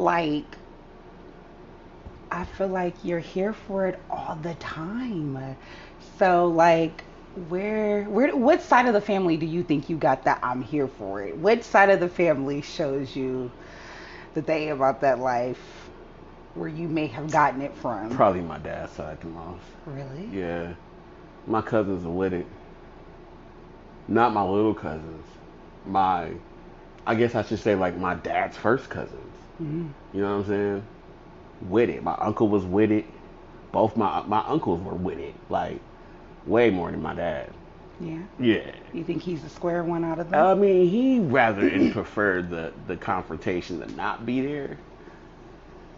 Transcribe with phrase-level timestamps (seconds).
[0.00, 0.56] Like,
[2.30, 5.56] I feel like you're here for it all the time.
[6.16, 7.04] So, like,
[7.48, 10.88] where, where, what side of the family do you think you got that I'm here
[10.88, 11.36] for it?
[11.36, 13.50] What side of the family shows you
[14.32, 15.90] that they about that life
[16.54, 18.08] where you may have gotten it from?
[18.08, 19.62] Probably my dad's side the most.
[19.84, 20.30] Really?
[20.32, 20.72] Yeah.
[21.46, 22.46] My cousins are with it.
[24.08, 25.26] Not my little cousins.
[25.84, 26.32] My,
[27.06, 29.29] I guess I should say like my dad's first cousins.
[29.60, 30.84] Hmm You know what I'm saying?
[31.68, 32.02] With it.
[32.02, 33.04] My uncle was with it.
[33.72, 35.34] Both my my uncles were with it.
[35.50, 35.80] Like
[36.46, 37.52] way more than my dad.
[38.00, 38.22] Yeah.
[38.38, 38.72] Yeah.
[38.94, 40.40] You think he's the square one out of them?
[40.40, 44.78] I mean, he rather and preferred the the confrontation to not be there.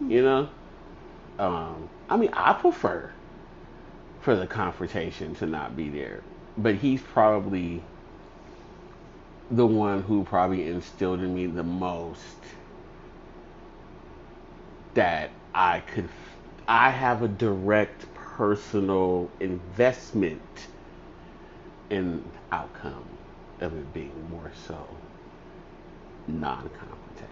[0.07, 0.49] You know.
[1.39, 3.11] Um, I mean, I prefer
[4.21, 6.21] for the confrontation to not be there,
[6.57, 7.81] but he's probably
[9.51, 12.37] the one who probably instilled in me the most
[14.93, 16.09] that I could.
[16.67, 20.41] I have a direct personal investment
[21.89, 23.05] in outcome
[23.61, 24.87] of it being more so
[26.27, 27.29] non-confrontational.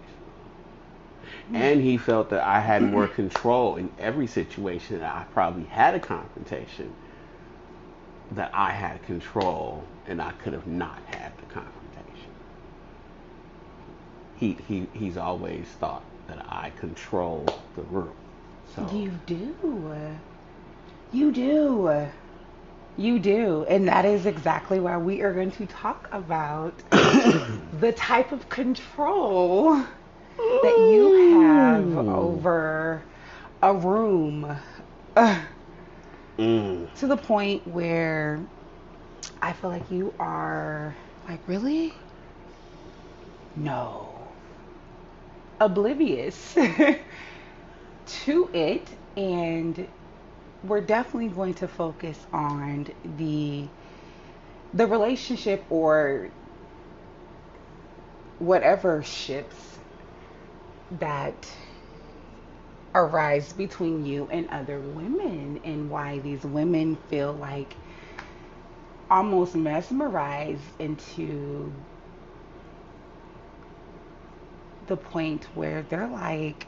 [1.54, 5.96] And he felt that I had more control in every situation that I probably had
[5.96, 6.94] a confrontation
[8.34, 12.32] that I had control and I could have not had the confrontation.
[14.38, 18.16] He he he's always thought that I control the room.
[18.76, 19.84] So You do.
[21.12, 22.08] You do.
[22.98, 23.66] You do.
[23.68, 29.76] And that is exactly why we are going to talk about the type of control
[29.76, 33.02] that you have over
[33.62, 34.56] a room.
[35.18, 35.42] Ugh.
[36.38, 36.88] Mm.
[36.96, 38.40] to the point where
[39.42, 40.96] I feel like you are
[41.28, 41.94] like, really?
[43.56, 44.11] No.
[45.62, 46.56] Oblivious
[48.08, 48.88] to it.
[49.18, 49.88] And
[50.64, 53.68] we're definitely going to focus on the
[54.74, 56.30] the relationship or
[58.40, 59.80] whatever ships
[61.00, 61.50] that
[62.96, 67.76] arise between you and other women and why these women feel like
[69.10, 71.72] almost mesmerized into
[74.92, 76.68] the point where they're like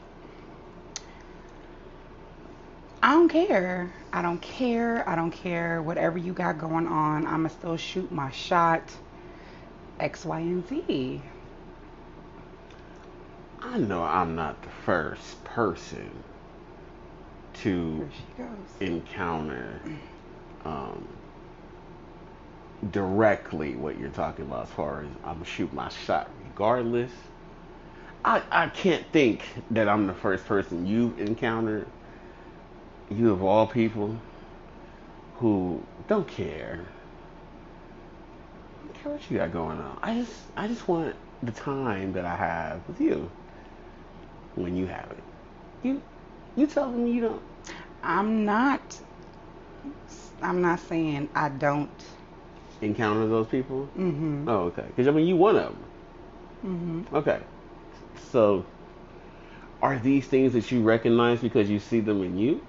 [3.02, 3.92] I don't care.
[4.14, 5.06] I don't care.
[5.06, 5.82] I don't care.
[5.82, 8.82] Whatever you got going on, I'ma still shoot my shot.
[10.00, 11.20] X, Y, and Z.
[13.60, 16.10] I know I'm not the first person
[17.54, 18.88] to There she goes.
[18.90, 19.82] encounter
[20.64, 21.06] um,
[22.90, 27.12] directly what you're talking about as far as I'm gonna shoot my shot regardless.
[28.24, 31.86] I, I can't think that I'm the first person you've encountered,
[33.10, 34.16] you of all people,
[35.36, 36.80] who don't care.
[38.82, 39.98] Don't care what you got going on.
[40.02, 43.30] I just I just want the time that I have with you
[44.54, 45.22] when you have it.
[45.82, 46.02] You
[46.56, 47.42] you telling me you don't
[48.02, 49.00] I'm not.
[50.42, 51.90] I'm not saying I don't.
[52.82, 53.88] encounter those people?
[53.98, 54.44] Mhm.
[54.46, 54.84] Oh, okay.
[54.88, 55.74] Because I mean, you one of
[56.62, 57.06] them.
[57.10, 57.16] Mhm.
[57.16, 57.40] Okay.
[58.16, 58.64] So,
[59.82, 62.62] are these things that you recognize because you see them in you,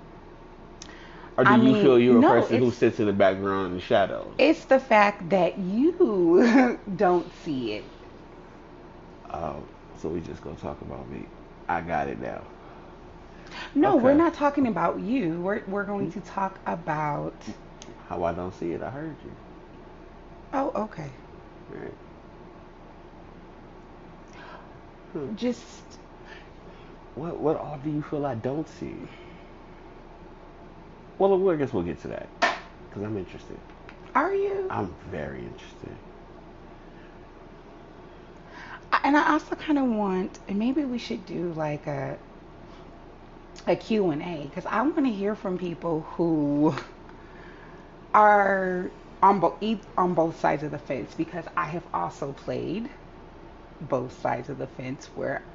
[1.37, 3.73] or do I you mean, feel you're a person who sits in the background in
[3.75, 4.35] the shadows?
[4.37, 7.85] It's the fact that you don't see it.
[9.33, 9.63] Oh,
[9.97, 11.27] so we just gonna talk about me.
[11.67, 12.43] I got it now.
[13.75, 15.39] No, we're not talking about you.
[15.41, 17.33] We're we're going to talk about.
[18.07, 19.31] How I don't see it, I heard you.
[20.53, 21.11] Oh, okay.
[21.69, 21.93] Right.
[25.15, 25.35] Mm-hmm.
[25.37, 25.83] Just
[27.15, 28.95] What what all do you feel I don't see?
[31.17, 33.57] Well, well, I guess we'll get to that because I'm interested.
[34.13, 34.67] are you?
[34.69, 35.95] I'm very interested.
[39.03, 42.17] And I also kind of want, and maybe we should do like a
[43.67, 46.75] a Q and A because I want to hear from people who
[48.13, 48.91] are
[49.23, 49.63] on both
[49.97, 52.89] on both sides of the fence because I have also played
[53.81, 55.45] both sides of the fence where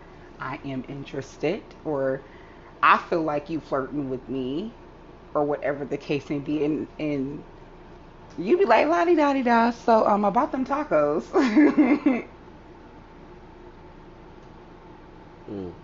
[0.40, 2.22] I am interested or
[2.82, 4.74] I feel like you flirting with me
[5.34, 6.64] or whatever the case may be.
[6.64, 7.44] And and
[8.38, 9.70] you be like la di da di da.
[9.72, 11.26] So um about them tacos.
[15.50, 15.74] Mm.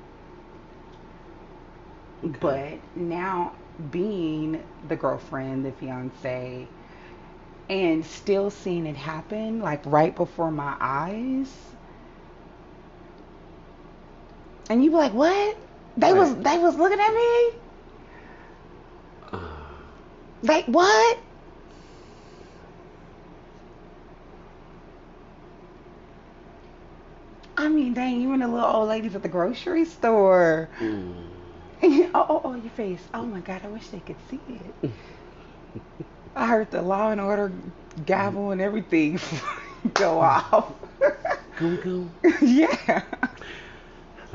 [2.22, 3.54] But now
[3.90, 6.68] being the girlfriend, the fiance,
[7.68, 11.75] and still seeing it happen like right before my eyes,
[14.70, 15.58] And you be like, what?
[15.96, 16.18] They Right.
[16.18, 17.50] was they was looking at me.
[20.42, 21.18] Like what?
[27.56, 30.70] I mean, dang, you even the little old ladies at the grocery store.
[30.80, 31.14] Mm.
[31.82, 33.08] oh, oh, oh, your face.
[33.14, 34.42] Oh my God, I wish they could see
[34.82, 34.90] it.
[36.36, 37.52] I heard the Law and Order
[38.04, 39.20] gavel and everything
[39.94, 40.74] go off.
[41.56, 42.14] Goom goom.
[42.42, 43.02] yeah.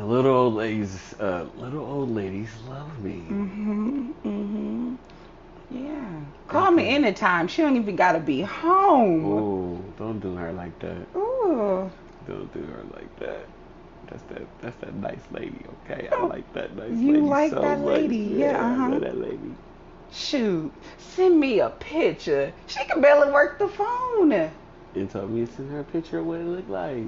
[0.01, 3.21] The little old ladies, uh, little old ladies love me.
[3.29, 4.13] Mhm.
[4.25, 4.97] Mhm.
[5.69, 6.21] Yeah.
[6.47, 7.47] Call me anytime.
[7.47, 9.23] She don't even gotta be home.
[9.23, 11.05] Ooh, don't do her like that.
[11.15, 11.91] Ooh.
[12.27, 13.45] Don't do her like that.
[14.07, 14.41] That's that.
[14.63, 15.61] That's that nice lady.
[15.85, 17.19] Okay, I like that nice You lady.
[17.19, 17.87] You like so that much.
[17.87, 18.89] lady, yeah, I uh-huh.
[18.89, 19.55] love that lady.
[20.11, 20.73] Shoot.
[20.97, 22.51] Send me a picture.
[22.65, 24.31] She can barely work the phone.
[24.95, 27.05] And told me to send her a picture of what it looked like.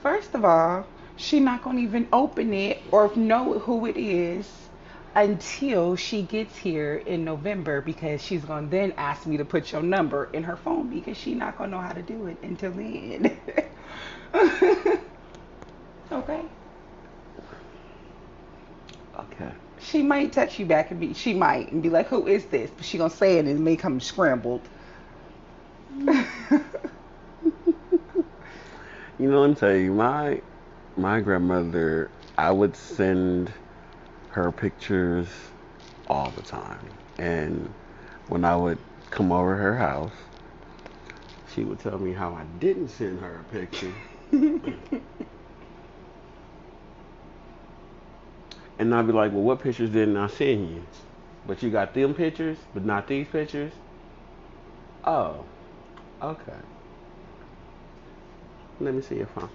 [0.00, 4.50] First of all, she not gonna even open it or know who it is
[5.14, 9.82] until she gets here in November because she's gonna then ask me to put your
[9.82, 13.36] number in her phone because she not gonna know how to do it until then.
[16.12, 16.42] okay.
[19.18, 19.50] Okay.
[19.80, 22.70] She might text you back and be she might and be like, Who is this?
[22.70, 24.62] But she gonna say it and it may come scrambled.
[29.18, 30.42] You know, let me tell you, my
[30.96, 33.52] my grandmother, I would send
[34.30, 35.28] her pictures
[36.06, 36.88] all the time,
[37.18, 37.72] and
[38.28, 38.78] when I would
[39.10, 40.12] come over her house,
[41.54, 43.92] she would tell me how I didn't send her a picture.
[48.78, 50.82] And I'd be like, well, what pictures didn't I send you?
[51.46, 53.72] But you got them pictures, but not these pictures?
[55.04, 55.44] Oh,
[56.20, 56.52] okay.
[58.80, 59.48] Let me see your phone.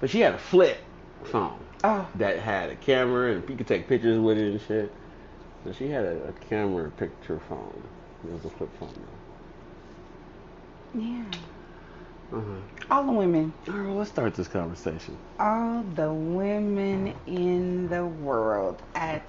[0.00, 0.78] But she had a flip
[1.24, 2.08] phone oh.
[2.16, 4.92] that had a camera and you could take pictures with it and shit.
[5.64, 7.82] So she had a, a camera picture phone.
[8.24, 8.94] It was a flip phone
[10.94, 11.24] Yeah.
[12.32, 12.54] Uh-huh.
[12.90, 13.52] All the women.
[13.68, 15.16] All right, well, let's start this conversation.
[15.38, 19.24] all the women in the world at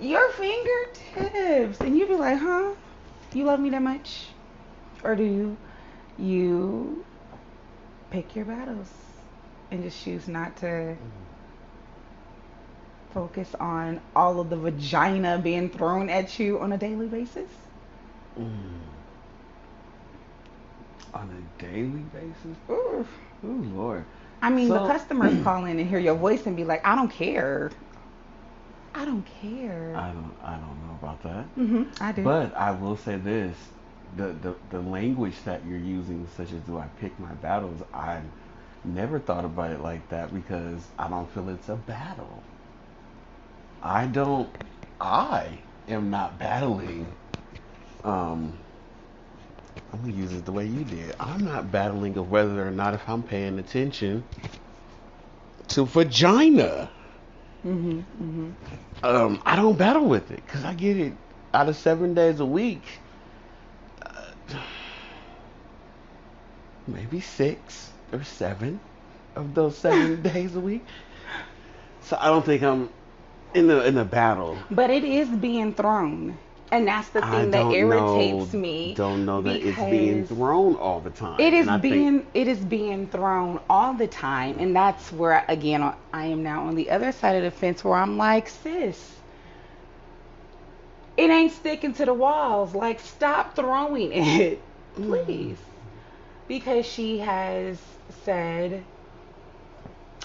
[0.00, 1.80] your fingertips.
[1.80, 2.74] And you'd be like, huh?
[3.32, 4.28] You love me that much?
[5.02, 5.56] Or do you,
[6.18, 7.04] you
[8.10, 8.90] pick your battles
[9.70, 10.96] and just choose not to
[13.12, 17.48] focus on all of the vagina being thrown at you on a daily basis?
[18.38, 18.48] Mm.
[21.14, 22.56] On a daily basis?
[22.70, 23.06] Ooh.
[23.44, 24.04] Ooh, Lord.
[24.42, 26.94] I mean, the So- customers call in and hear your voice and be like, I
[26.94, 27.70] don't care.
[28.94, 29.94] I don't care.
[29.96, 31.44] I don't, I don't know about that.
[31.54, 32.22] hmm I do.
[32.24, 33.56] But I will say this:
[34.16, 38.20] the, the the language that you're using, such as "do I pick my battles," I
[38.86, 42.44] never thought about it like that because I don't feel it's a battle.
[43.82, 44.50] I don't.
[45.00, 47.14] I am not battling.
[48.04, 48.58] Um,
[49.92, 51.14] I'm gonna use it the way you did.
[51.20, 54.24] I'm not battling of whether or not if I'm paying attention
[55.68, 56.90] to vagina.
[57.62, 58.50] hmm hmm
[59.02, 61.14] Um, I don't battle with it because I get it
[61.54, 63.02] out of seven days a week.
[64.50, 64.62] Uh,
[66.88, 68.80] maybe six or seven
[69.34, 70.84] of those seven days a week.
[72.02, 72.88] So I don't think I'm
[73.54, 74.58] in the in a battle.
[74.70, 76.38] But it is being thrown.
[76.72, 78.94] And that's the thing that irritates know, me.
[78.94, 81.38] Don't know that it's being thrown all the time.
[81.40, 85.44] It is I think- being it is being thrown all the time, and that's where
[85.48, 89.12] again I am now on the other side of the fence where I'm like, sis,
[91.16, 92.74] it ain't sticking to the walls.
[92.74, 94.60] Like, stop throwing it,
[94.98, 95.24] mm.
[95.24, 95.58] please,
[96.48, 97.78] because she has
[98.24, 98.84] said,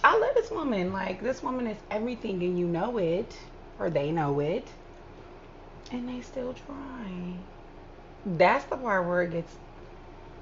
[0.04, 0.94] I love this woman.
[0.94, 3.38] Like, this woman is everything, and you know it,
[3.80, 4.68] or they know it,
[5.92, 7.34] and they still try.
[8.26, 9.56] That's the part where it gets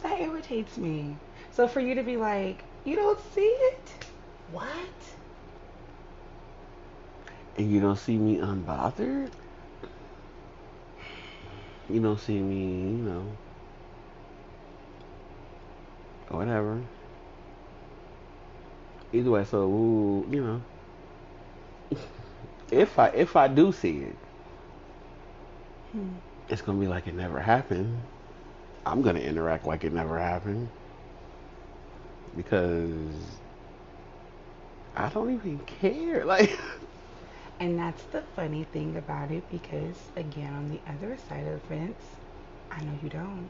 [0.03, 1.15] that irritates me.
[1.51, 4.05] So for you to be like, you don't see it?
[4.51, 4.67] What?
[7.59, 9.29] and you don't see me unbothered.
[11.89, 13.25] You don't see me, you know,
[16.29, 16.83] whatever.
[19.11, 20.63] Either way, so ooh, you know,
[22.71, 24.17] if I if I do see it,
[25.91, 26.17] Hmm.
[26.49, 28.03] it's gonna be like it never happened.
[28.85, 30.69] I'm gonna interact like it never happened
[32.35, 33.39] because
[34.95, 36.25] I don't even care.
[36.25, 36.59] Like.
[37.59, 41.67] And that's the funny thing about it because, again, on the other side of the
[41.67, 42.17] fence,
[42.71, 43.49] I know you don't.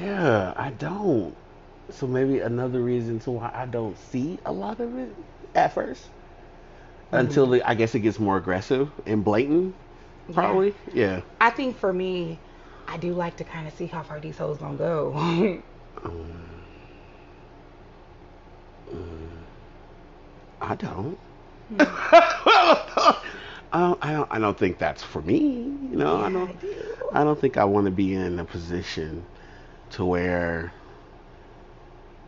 [0.00, 1.34] Yeah, I don't.
[1.90, 5.14] So maybe another reason to why I don't see a lot of it
[5.54, 7.16] at 1st mm-hmm.
[7.16, 9.74] until the, I guess it gets more aggressive and blatant.
[10.32, 11.20] Probably, yeah.
[11.40, 12.38] I think for me,
[12.88, 15.62] I do like to kind of see how far these hoes gonna go.
[18.90, 19.28] Mm.
[20.60, 21.18] I don't.
[21.68, 21.76] Hmm.
[21.80, 23.16] I
[23.72, 23.98] don't.
[24.02, 24.28] I don't.
[24.32, 25.38] I don't think that's for me.
[25.38, 26.50] You know, I don't.
[26.50, 26.74] I do.
[27.12, 29.24] I don't think I want to be in a position
[29.94, 30.72] to where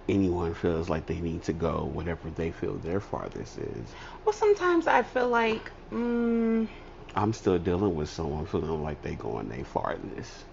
[0.09, 3.89] anyone feels like they need to go whatever they feel their farthest is.
[4.25, 6.69] well, sometimes I feel like, mm,
[7.15, 10.45] I'm still dealing with someone feeling like they going their farthest.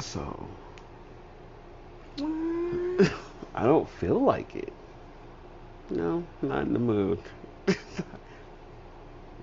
[0.00, 0.48] So
[2.18, 3.12] mm,
[3.54, 4.72] I don't feel like it.
[5.90, 7.20] No, not in the mood.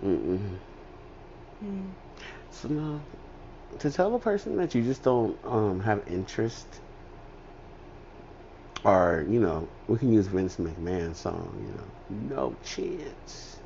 [0.03, 0.57] Mm-mm.
[1.63, 1.91] mm.
[2.51, 3.01] So no,
[3.79, 6.65] to tell a person that you just don't um, have interest,
[8.83, 11.49] or you know, we can use Vince McMahon's song.
[12.09, 13.57] You know, no chance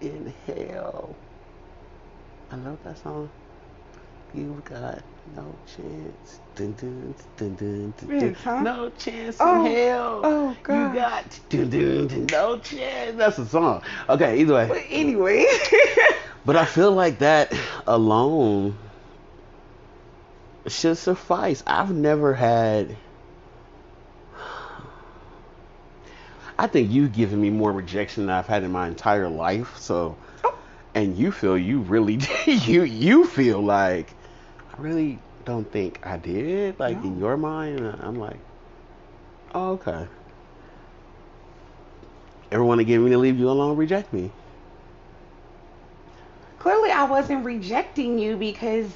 [0.00, 1.14] in hell.
[2.50, 3.30] I love that song.
[4.34, 5.02] You got
[5.36, 6.40] no chance.
[6.54, 8.34] Dun, dun, dun, dun, dun, dun.
[8.34, 8.60] Huh?
[8.62, 10.20] No chance Oh, in hell.
[10.24, 10.94] oh, God.
[10.94, 13.16] You got dun, dun, dun, no chance.
[13.16, 13.82] That's a song.
[14.08, 14.68] Okay, either way.
[14.68, 15.46] But anyway,
[16.44, 17.52] But I feel like that
[17.86, 18.76] alone
[20.66, 21.62] should suffice.
[21.66, 22.96] I've never had.
[26.58, 29.78] I think you've given me more rejection than I've had in my entire life.
[29.78, 30.16] So,
[30.94, 34.14] and you feel you really you you feel like
[34.76, 36.78] I really don't think I did.
[36.78, 38.38] Like in your mind, I'm like,
[39.54, 40.06] oh, okay.
[42.52, 44.30] Everyone to get me to leave you alone, reject me.
[46.58, 48.90] clearly I wasn't rejecting you because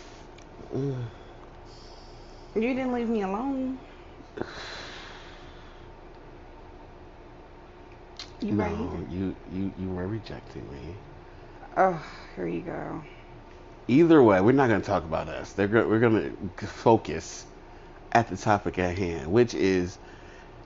[0.74, 1.04] Mm.
[2.54, 3.78] You didn't leave me alone.
[8.40, 9.10] You no, right?
[9.10, 10.94] you, you you were rejecting me.
[11.76, 12.04] Oh,
[12.36, 13.02] here you go.
[13.88, 15.52] Either way, we're not going to talk about us.
[15.52, 17.46] They're go- we're going to focus
[18.12, 19.98] at the topic at hand, which is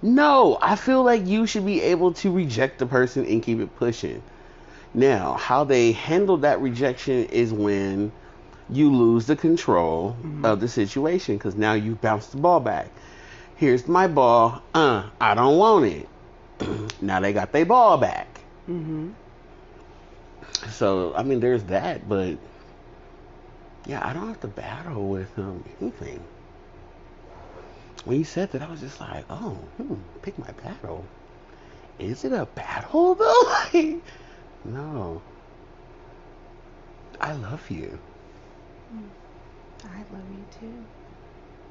[0.02, 0.58] no.
[0.60, 4.22] I feel like you should be able to reject the person and keep it pushing.
[4.94, 8.12] Now, how they handle that rejection is when
[8.70, 12.90] you lose the control of the situation because now you bounced the ball back.
[13.56, 14.62] Here's my ball.
[14.74, 16.08] Uh, I don't want it.
[17.02, 18.40] now they got their ball back.
[18.68, 19.10] Mm-hmm.
[20.70, 22.36] So I mean, there's that, but
[23.86, 26.22] yeah, I don't have to battle with um, anything.
[28.04, 31.04] When you said that, I was just like, oh, hmm, pick my battle.
[31.98, 33.54] Is it a battle though?
[33.72, 34.00] Like,
[34.64, 35.22] no.
[37.20, 37.98] I love you,
[39.84, 40.84] I love you too.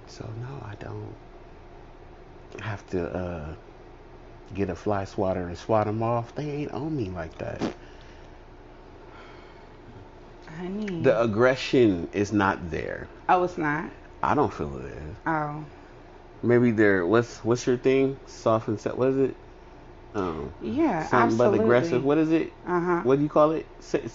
[0.08, 1.16] so no, I don't
[2.62, 3.54] have to uh,
[4.54, 6.34] get a fly swatter and swat them off.
[6.36, 7.62] They ain't on me like that.
[10.58, 11.02] Honey.
[11.02, 13.08] The aggression is not there.
[13.30, 13.90] oh, it's not.
[14.24, 15.16] I don't feel it is.
[15.26, 15.64] Oh,
[16.44, 18.18] Maybe they're what's what's your thing?
[18.28, 18.98] Soft and set.
[18.98, 19.36] What is it?
[20.18, 21.60] Um, yeah, something absolutely.
[21.60, 22.04] but aggressive.
[22.04, 22.52] What is it?
[22.66, 23.02] Uh huh.
[23.04, 23.68] What do you call it?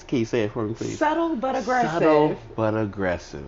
[0.08, 0.98] Can you say it for me, please?
[0.98, 1.90] Subtle but aggressive.
[1.92, 3.46] Subtle but aggressive.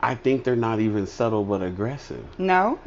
[0.00, 2.24] I think they're not even subtle but aggressive.
[2.38, 2.78] No,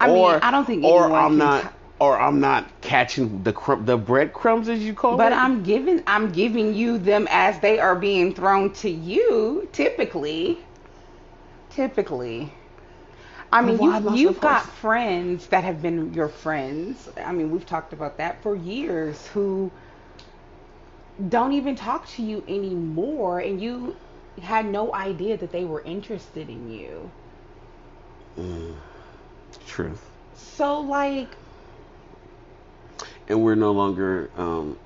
[0.00, 1.62] I or, mean I don't think Or I'm not.
[1.64, 5.30] t- or I'm not catching the crumb, the breadcrumbs as you call But it.
[5.30, 9.68] But I'm giving I'm giving you them as they are being thrown to you.
[9.72, 10.58] Typically,
[11.70, 12.52] typically.
[13.52, 17.08] I mean, Why am I you, you've got friends that have been your friends.
[17.16, 19.70] I mean, we've talked about that for years who
[21.28, 23.96] don't even talk to you anymore, and you
[24.42, 27.10] had no idea that they were interested in you.
[28.38, 28.74] Mm,
[29.66, 30.10] truth.
[30.34, 31.36] So, like,
[33.28, 34.78] And we're no longer um,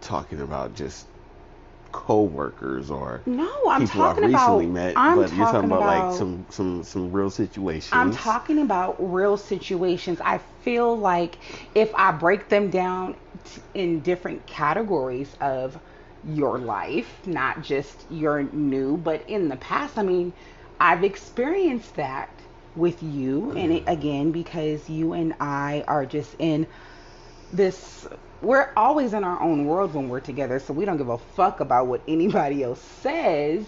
[0.00, 1.06] talking about just
[1.94, 4.74] co-workers or no, I'm people I've recently about.
[4.74, 7.92] met, I'm but you're talking about, about like some some some real situations.
[7.92, 10.20] I'm talking about real situations.
[10.20, 11.38] I feel like
[11.74, 15.78] if I break them down t- in different categories of
[16.26, 20.32] your life, not just your new, but in the past, I mean,
[20.80, 22.28] I've experienced that
[22.74, 23.52] with you.
[23.52, 23.88] And it, mm-hmm.
[23.88, 26.66] again, because you and I are just in
[27.56, 28.06] this,
[28.42, 30.58] we're always in our own world when we're together.
[30.58, 33.64] So we don't give a fuck about what anybody else says.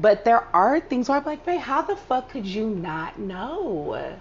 [0.00, 4.16] But there are things where I'm like, babe, how the fuck could you not know?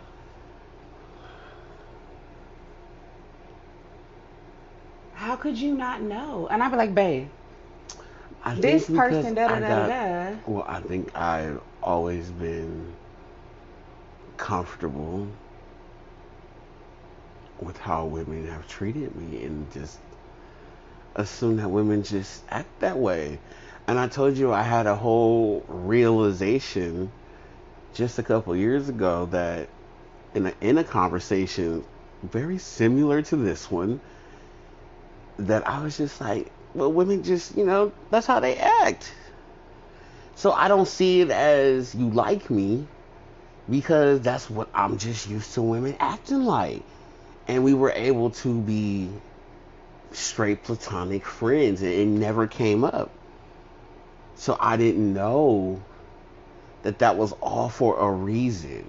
[5.13, 6.47] How could you not know?
[6.51, 7.29] And I'd be like, babe,
[8.43, 10.35] I this person, da da da da.
[10.45, 12.93] Well, I think I've always been
[14.37, 15.27] comfortable
[17.59, 19.97] with how women have treated me and just
[21.15, 23.39] assume that women just act that way.
[23.87, 27.11] And I told you I had a whole realization
[27.93, 29.69] just a couple years ago that
[30.33, 31.83] in a, in a conversation
[32.23, 33.99] very similar to this one
[35.37, 39.11] that I was just like, well, women just, you know, that's how they act.
[40.35, 42.87] So I don't see it as you like me
[43.69, 46.83] because that's what I'm just used to women acting like.
[47.47, 49.09] And we were able to be
[50.11, 53.11] straight platonic friends and it never came up.
[54.35, 55.81] So I didn't know
[56.83, 58.85] that that was all for a reason.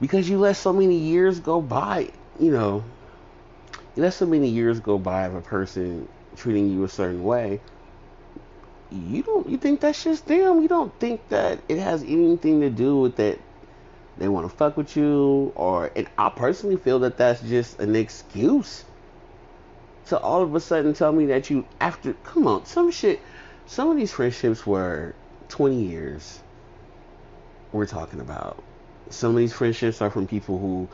[0.00, 2.84] Because you let so many years go by, you know,
[3.94, 7.60] you let so many years go by of a person treating you a certain way.
[8.90, 10.60] You don't you think that's just them.
[10.60, 13.38] You don't think that it has anything to do with that
[14.18, 17.96] they want to fuck with you or and I personally feel that that's just an
[17.96, 18.84] excuse.
[20.06, 23.20] to all of a sudden tell me that you after come on, some shit
[23.66, 25.14] some of these friendships were
[25.48, 26.40] 20 years
[27.72, 28.62] we're talking about.
[29.10, 30.88] Some of these friendships are from people who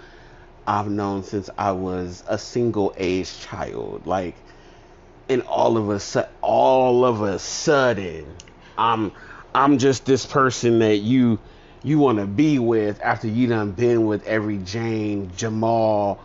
[0.67, 4.07] I've known since I was a single age child.
[4.07, 4.37] Like,
[5.29, 8.27] and all of a su- all of a sudden,
[8.79, 9.13] I'm
[9.55, 11.41] I'm just this person that you
[11.83, 16.21] you want to be with after you done been with every Jane, Jamal,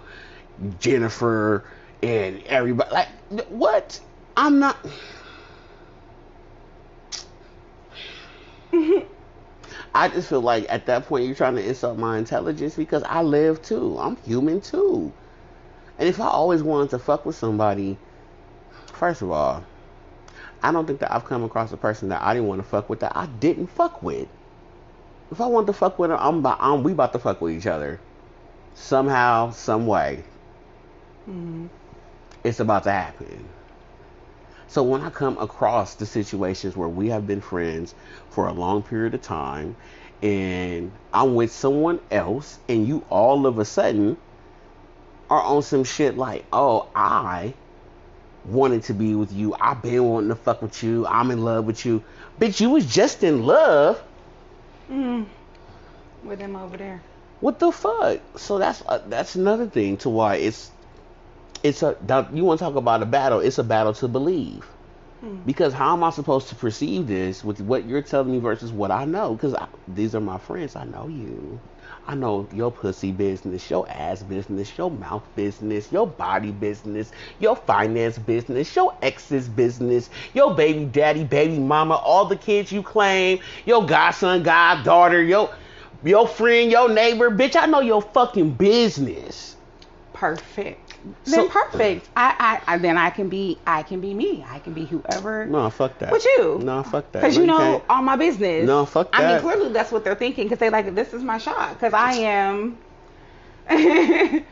[0.79, 1.65] Jennifer,
[2.01, 2.91] and everybody.
[2.91, 3.09] Like,
[3.49, 3.99] what?
[4.35, 4.77] I'm not.
[9.95, 13.21] I just feel like at that point you're trying to insult my intelligence because I
[13.21, 13.97] live too.
[13.99, 15.13] I'm human too.
[15.99, 17.97] And if I always wanted to fuck with somebody,
[18.87, 19.63] first of all,
[20.63, 22.89] I don't think that I've come across a person that I didn't want to fuck
[22.89, 24.27] with that I didn't fuck with.
[25.33, 27.57] If I want to fuck with her, I'm, about, I'm we about to fuck with
[27.57, 27.99] each other
[28.75, 30.23] somehow, some way.
[31.27, 31.65] Mm-hmm.
[32.43, 33.43] It's about to happen.
[34.67, 37.95] So when I come across the situations where we have been friends
[38.29, 39.75] for a long period of time
[40.21, 44.17] and I'm with someone else and you all of a sudden
[45.31, 47.55] are on some shit like, oh, I
[48.45, 49.55] wanted to be with you.
[49.59, 51.07] I've been wanting to fuck with you.
[51.07, 52.03] I'm in love with you.
[52.39, 53.99] Bitch, you was just in love.
[54.93, 55.25] Mm.
[56.23, 57.01] With him over there.
[57.39, 58.19] What the fuck?
[58.37, 60.71] So that's uh, that's another thing to why it's
[61.63, 61.95] it's a
[62.33, 64.65] you want to talk about a battle it's a battle to believe
[65.21, 65.37] hmm.
[65.45, 68.91] because how am i supposed to perceive this with what you're telling me versus what
[68.91, 69.55] i know because
[69.87, 71.59] these are my friends i know you
[72.05, 77.55] I know your pussy business, your ass business, your mouth business, your body business, your
[77.55, 83.39] finance business, your ex's business, your baby daddy, baby mama, all the kids you claim,
[83.65, 85.49] your godson, goddaughter, your
[86.03, 87.55] your friend, your neighbor, bitch.
[87.55, 89.55] I know your fucking business.
[90.11, 90.82] Perfect
[91.25, 92.09] then perfect.
[92.15, 94.45] I, I, I, then I can be I can be me.
[94.47, 95.45] I can be whoever.
[95.45, 96.11] No, fuck that.
[96.11, 96.59] With you.
[96.63, 97.21] No, fuck that.
[97.21, 98.65] Because you know all my business.
[98.65, 99.21] No, fuck that.
[99.21, 101.93] I mean, clearly that's what they're thinking because they like this is my shot because
[101.93, 102.77] I am.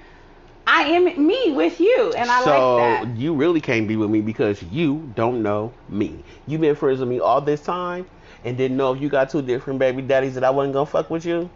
[0.68, 3.04] I am me with you, and I so like that.
[3.04, 6.24] So you really can't be with me because you don't know me.
[6.48, 8.08] You've been friends with me all this time
[8.44, 11.10] and didn't know if you got two different baby daddies that I wasn't gonna fuck
[11.10, 11.50] with you.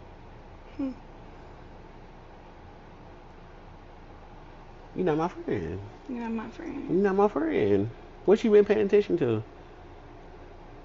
[4.96, 5.78] You're not my friend.
[6.08, 6.86] You're not my friend.
[6.88, 7.90] You're not my friend.
[8.24, 9.42] What you been paying attention to?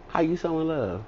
[0.10, 1.04] How you so in love?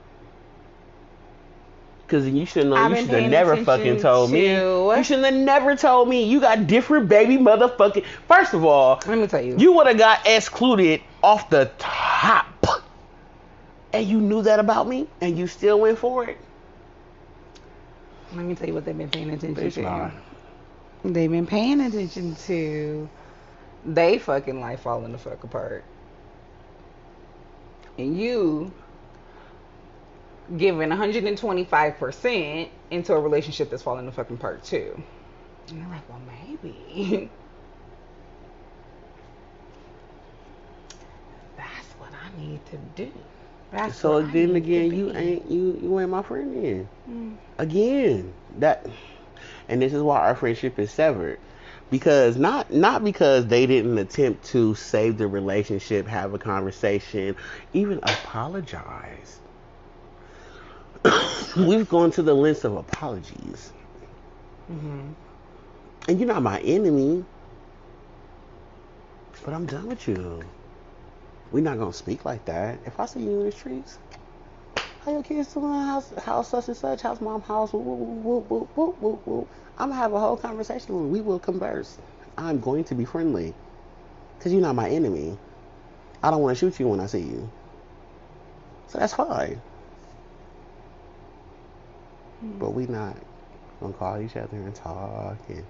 [2.08, 2.88] Cause you should know.
[2.88, 4.34] You should have never fucking told to...
[4.34, 4.52] me.
[4.52, 6.24] You should have never told me.
[6.24, 8.06] You got different baby motherfucking.
[8.28, 9.58] First of all, let me tell you.
[9.58, 12.84] You would have got excluded off the top,
[13.94, 16.38] and you knew that about me, and you still went for it.
[18.36, 20.12] Let me tell you what they've been paying attention Bitch, to
[21.04, 23.10] they've been paying attention to
[23.86, 25.84] they fucking life falling the fuck apart.
[27.98, 28.72] And you
[30.58, 35.02] giving 125% into a relationship that's falling the fucking apart too.
[35.70, 37.30] And they're like, well, maybe.
[41.58, 43.12] that's what I need to do.
[43.72, 46.88] That's so then again, you ain't you you ain't my friend then.
[47.10, 47.38] Mm.
[47.58, 48.86] Again, that
[49.70, 51.40] and this is why our friendship is severed
[51.94, 57.36] because not not because they didn't attempt to save the relationship, have a conversation,
[57.74, 59.40] even apologize.
[61.56, 63.72] We've gone to the lengths of apologies,
[64.72, 65.12] mm-hmm.
[66.08, 67.24] and you're not my enemy,
[69.46, 70.42] but I'm done with you.
[71.52, 72.80] We're not gonna speak like that.
[72.88, 74.00] If I see you in the streets,
[75.04, 75.74] how your kids doing?
[75.74, 77.02] How's, how's such and such?
[77.02, 77.74] How's mom house?
[77.74, 79.50] Whoop, whoop, whoop, whoop, whoop, whoop.
[79.78, 80.96] I'm gonna have a whole conversation.
[80.96, 81.98] with We will converse.
[82.38, 83.54] I'm going to be friendly,
[84.40, 85.38] cause you're not my enemy.
[86.22, 87.50] I don't want to shoot you when I see you.
[88.88, 89.62] So that's fine.
[92.40, 92.58] Hmm.
[92.60, 93.18] But we not
[93.82, 95.66] gonna call each other and talk and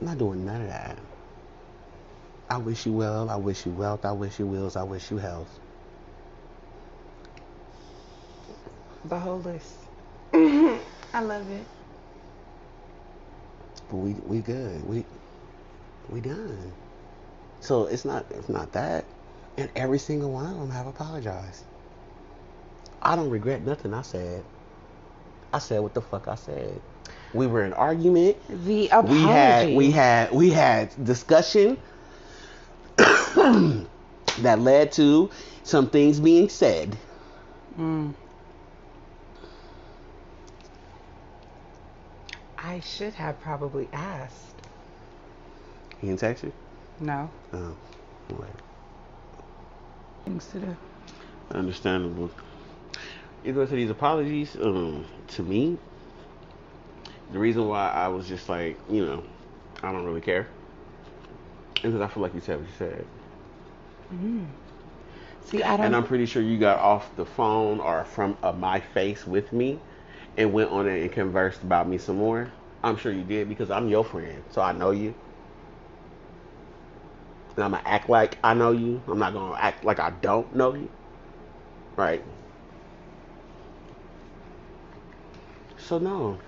[0.00, 0.98] I'm not doing none of that.
[2.50, 5.16] I wish you well, I wish you wealth, I wish you wills, I wish you
[5.16, 5.58] health.
[9.04, 9.74] The whole list.
[10.34, 11.66] I love it.
[13.88, 14.88] But we we good.
[14.88, 15.04] We
[16.08, 16.72] we done.
[17.60, 19.04] So it's not it's not that.
[19.58, 21.64] And every single one of them have apologized.
[23.02, 24.44] I don't regret nothing I said.
[25.52, 26.80] I said what the fuck I said.
[27.34, 28.36] We were in argument.
[28.64, 29.14] The apology.
[29.14, 31.76] We had we had we had discussion
[32.96, 35.30] that led to
[35.64, 36.96] some things being said.
[37.78, 38.14] Mm.
[42.62, 44.54] I should have probably asked.
[46.00, 46.52] He didn't text you?
[47.00, 47.28] No.
[47.52, 47.76] Oh,
[48.30, 48.48] right.
[50.24, 50.76] Things to do.
[51.50, 52.30] Understandable.
[53.44, 55.76] You go to these apologies, um, to me,
[57.32, 59.24] the reason why I was just like, you know,
[59.82, 60.46] I don't really care.
[61.76, 63.04] is Because I feel like you said what you said.
[64.14, 64.46] Mm.
[65.46, 65.86] See, I don't.
[65.86, 69.52] And I'm pretty sure you got off the phone or from uh, my face with
[69.52, 69.80] me
[70.36, 72.50] and went on it and conversed about me some more.
[72.82, 75.14] I'm sure you did because I'm your friend, so I know you.
[77.54, 79.02] And I'm gonna act like I know you.
[79.06, 80.88] I'm not gonna act like I don't know you.
[81.96, 82.24] Right?
[85.76, 86.38] So no.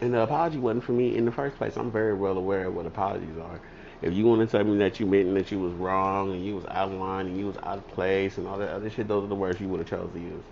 [0.00, 1.76] And the apology wasn't for me in the first place.
[1.76, 3.60] I'm very well aware of what apologies are.
[4.00, 6.54] If you want to tell me that you meant that you was wrong and you
[6.54, 9.08] was out of line and you was out of place and all that other shit,
[9.08, 10.44] those are the words you would have chose to use.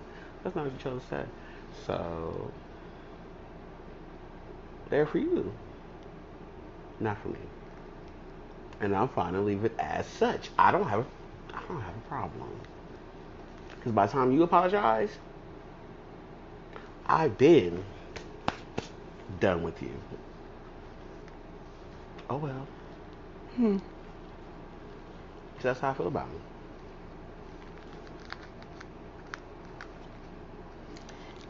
[0.46, 1.24] That's not what you chose to say.
[1.86, 2.52] So
[4.90, 5.52] they're for you,
[7.00, 7.40] not for me.
[8.78, 10.50] And I'm fine to leave it as such.
[10.56, 11.04] I don't have,
[11.52, 12.48] I don't have a problem.
[13.70, 15.10] Because by the time you apologize,
[17.06, 17.82] I've been
[19.40, 20.00] done with you.
[22.30, 22.68] Oh well.
[23.56, 23.78] Hmm.
[25.58, 26.38] So that's how I feel about me.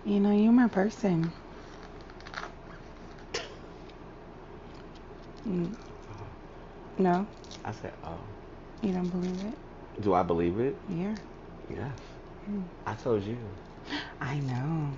[0.07, 1.33] You know, you're my person.
[5.49, 5.75] Mm.
[6.99, 7.27] No,
[7.65, 8.17] I said, oh.
[8.83, 10.03] you don't believe it?
[10.03, 10.77] Do I believe it?
[10.89, 11.17] Yeah.
[11.69, 11.91] Yes.
[12.45, 12.61] Hmm.
[12.87, 13.37] I told you.
[14.21, 14.93] I know.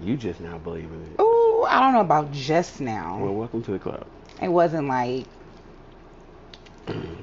[0.00, 1.20] You just now believe in it.
[1.20, 3.18] Ooh, I don't know about just now.
[3.20, 4.06] Well, welcome to the club.
[4.40, 5.26] It wasn't like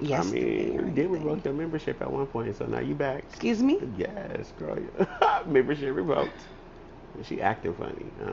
[0.01, 0.27] Yes.
[0.27, 0.43] I mean,
[0.93, 1.11] did anything.
[1.11, 3.23] revoke your membership at one point, so now you back.
[3.29, 3.79] Excuse me?
[3.97, 4.77] Yes, girl.
[5.45, 6.41] membership revoked.
[7.21, 8.05] She acting funny.
[8.21, 8.29] Uh-uh.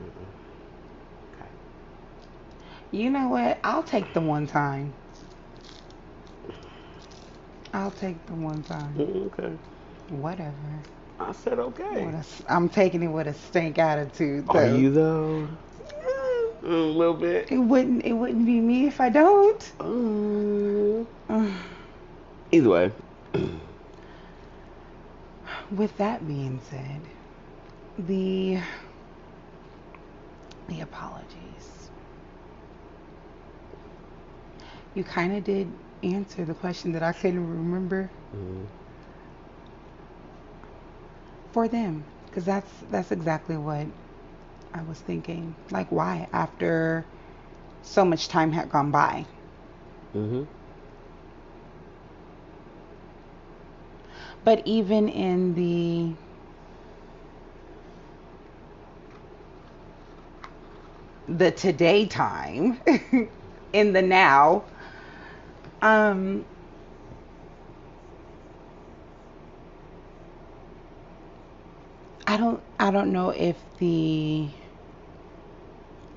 [0.00, 0.04] Uh-uh.
[1.36, 1.48] Okay.
[2.90, 3.58] You know what?
[3.62, 4.92] I'll take the one time.
[7.72, 8.94] I'll take the one time.
[8.98, 9.52] Mm, Okay.
[10.10, 10.52] Whatever.
[11.18, 12.04] I said okay.
[12.04, 14.44] With a s- I'm taking it with a stank attitude.
[14.48, 15.48] Are you though?
[16.62, 17.50] A little bit.
[17.50, 18.04] It wouldn't.
[18.04, 19.72] It wouldn't be me if I don't.
[19.80, 21.06] Um,
[22.52, 22.92] either way.
[25.70, 27.00] With that being said,
[27.98, 28.58] the
[30.68, 31.90] the apologies.
[34.94, 35.72] You kind of did
[36.02, 38.66] answer the question that I couldn't remember Mhm.
[41.52, 43.86] for them, because that's that's exactly what
[44.74, 45.54] I was thinking.
[45.70, 47.04] Like, why after
[47.82, 49.26] so much time had gone by?
[50.14, 50.46] Mhm.
[54.44, 56.16] But even in the
[61.28, 62.80] the today time,
[63.72, 64.64] in the now,
[65.82, 66.46] um,
[72.26, 74.50] I don't I don't know if the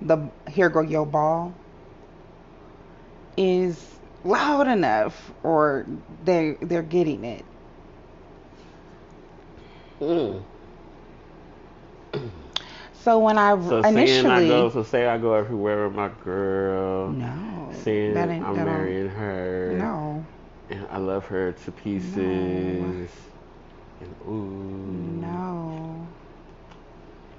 [0.02, 1.54] the here go yo ball
[3.38, 5.88] is loud enough or
[6.24, 7.46] they they're getting it.
[10.02, 10.42] Mm.
[13.04, 17.10] So when I So initially I go, so say I go everywhere with my girl.
[17.10, 19.76] no Saying that ain't- I'm that marrying her.
[19.80, 20.24] no
[20.70, 22.18] And I love her to pieces.
[24.02, 25.22] And ooh.
[25.22, 26.08] no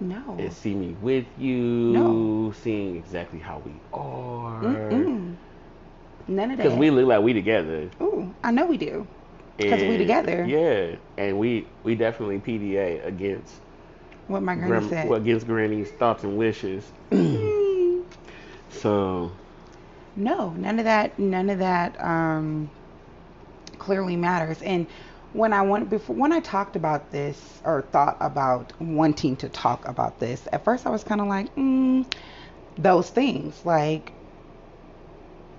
[0.00, 1.56] no And see me with you.
[1.92, 2.52] No.
[2.62, 4.62] Seeing exactly how we are.
[4.62, 5.36] Mm-mm.
[6.28, 6.64] none of that.
[6.64, 7.90] Because we look like we together.
[8.00, 9.06] Ooh, I know we do.
[9.58, 10.44] 'Cause we together.
[10.44, 13.54] Yeah, and we we definitely PDA against
[14.28, 15.08] What my granny said.
[15.08, 16.84] well, against Granny's thoughts and wishes.
[18.70, 19.30] So
[20.16, 21.18] No, none of that.
[21.18, 22.70] None of that um,
[23.78, 24.62] clearly matters.
[24.62, 24.86] And
[25.32, 29.86] when I went before, when I talked about this or thought about wanting to talk
[29.88, 32.06] about this, at first I was kind of like, mm,
[32.76, 33.64] those things.
[33.64, 34.12] Like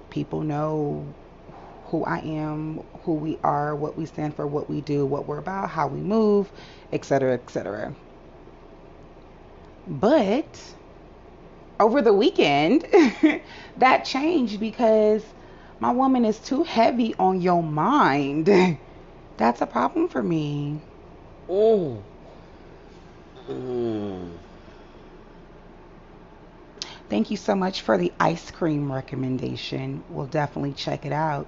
[0.09, 1.05] people know
[1.89, 5.39] who I am, who we are, what we stand for, what we do, what we're
[5.39, 6.51] about, how we move,
[6.93, 7.93] etc., etc.
[9.87, 10.45] But
[11.79, 12.85] over the weekend,
[13.77, 15.23] that changed because
[15.79, 18.47] my woman is too heavy on your mind.
[19.37, 20.79] That's a problem for me.
[21.47, 22.01] Mm.
[23.49, 24.29] Mm.
[27.09, 30.03] Thank you so much for the ice cream recommendation.
[30.11, 31.47] We'll definitely check it out.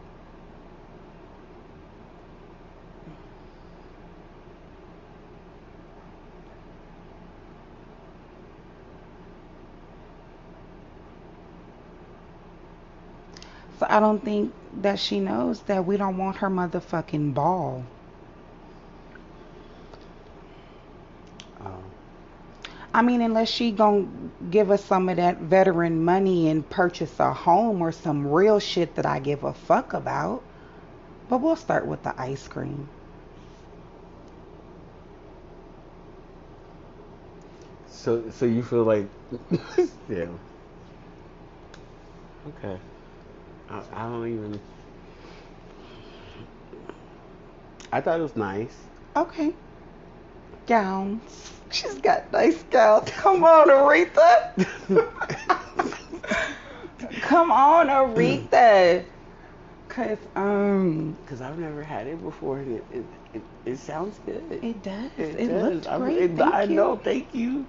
[13.82, 17.84] So I don't think that she knows that we don't want her motherfucking ball.
[21.60, 21.82] Um,
[22.94, 24.06] I mean, unless she gonna
[24.52, 28.94] give us some of that veteran money and purchase a home or some real shit
[28.98, 30.44] that I give a fuck about.
[31.28, 32.88] But we'll start with the ice cream.
[37.90, 39.08] so so you feel like
[40.08, 40.28] yeah.
[42.48, 42.78] Okay.
[43.72, 44.60] I, I don't even.
[47.92, 48.76] I thought it was nice.
[49.16, 49.54] Okay.
[50.68, 51.52] Gowns.
[51.72, 53.10] She's got nice gowns.
[53.12, 54.68] Come on, Aretha.
[57.22, 59.06] Come on, Aretha.
[59.88, 64.44] Cause um, Because I've never had it before, and it it, it, it sounds good.
[64.64, 65.12] it does.
[65.18, 65.74] It, does.
[65.74, 66.32] looked I, great.
[66.32, 66.76] it- I you.
[66.76, 66.98] know.
[66.98, 67.66] Thank you.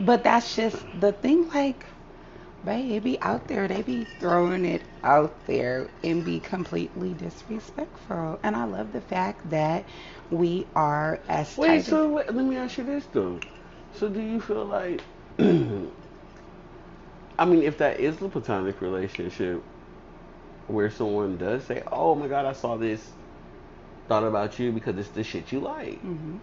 [0.00, 1.84] But that's just the thing, like,
[2.64, 3.68] babe, it be out there.
[3.68, 8.38] They be throwing it out there and be completely disrespectful.
[8.42, 9.84] And I love the fact that
[10.30, 13.40] we are as Wait, tight so wait, let me ask you this though.
[13.94, 15.02] So do you feel like
[15.38, 15.44] I
[17.44, 19.62] mean if that is the platonic relationship
[20.68, 23.10] where someone does say, Oh my god, I saw this
[24.08, 25.98] thought about you because it's the shit you like.
[26.00, 26.36] hmm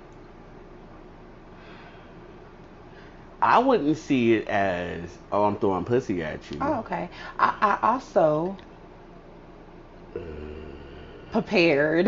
[3.41, 6.58] I wouldn't see it as, oh, I'm throwing pussy at you.
[6.62, 7.10] Oh, okay.
[7.38, 8.58] I, I also
[11.32, 12.08] prepared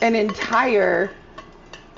[0.00, 1.10] an entire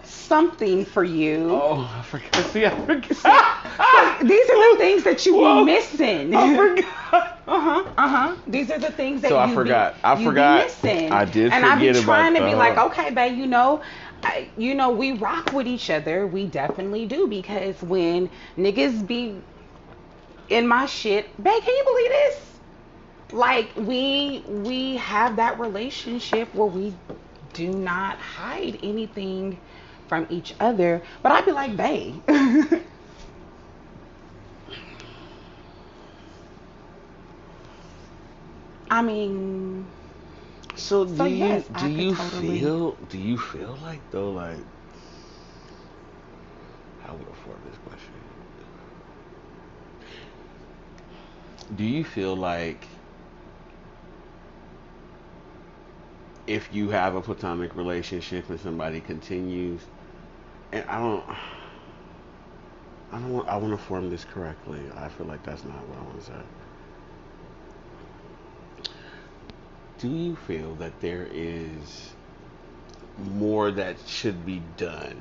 [0.04, 1.48] something for you.
[1.50, 2.46] Oh, I forgot.
[2.46, 4.20] See, I forgot.
[4.22, 6.34] These are the things that you be missing.
[6.34, 7.40] I forgot.
[7.46, 7.84] Uh huh.
[7.98, 8.36] Uh huh.
[8.46, 9.94] These are the things that So I forgot.
[9.94, 10.58] Be, I forgot.
[10.58, 11.12] Be missing.
[11.12, 12.56] I did And I've been trying to be that.
[12.56, 13.82] like, okay, babe, you know,
[14.24, 16.26] I, you know, we rock with each other.
[16.26, 19.42] We definitely do because when niggas be
[20.48, 22.50] in my shit, babe, can you believe this?
[23.32, 26.94] Like we we have that relationship where we
[27.52, 29.58] do not hide anything
[30.08, 31.02] from each other.
[31.22, 32.22] But I'd be like, babe.
[38.90, 39.86] I mean,
[40.76, 44.32] So do So, you yes, I do you totally- feel do you feel like though
[44.32, 44.58] like
[46.98, 48.14] how would I form this question?
[51.74, 52.88] Do you feel like
[56.46, 59.82] if you have a platonic relationship and somebody continues
[60.72, 61.24] and I don't
[63.12, 64.90] I don't want I want to form this correctly.
[64.96, 66.42] I feel like that's not what I want to say.
[70.04, 72.10] Do you feel that there is
[73.38, 75.16] more that should be done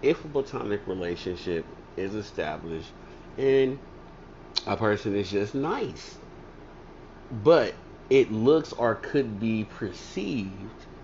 [0.00, 1.64] if a platonic relationship
[1.96, 2.86] is established
[3.36, 3.76] and
[4.68, 6.16] a person is just nice
[7.42, 7.74] but
[8.10, 10.52] it looks or could be perceived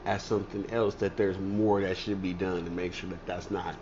[0.04, 3.50] as something else that there's more that should be done to make sure that that's
[3.50, 3.74] not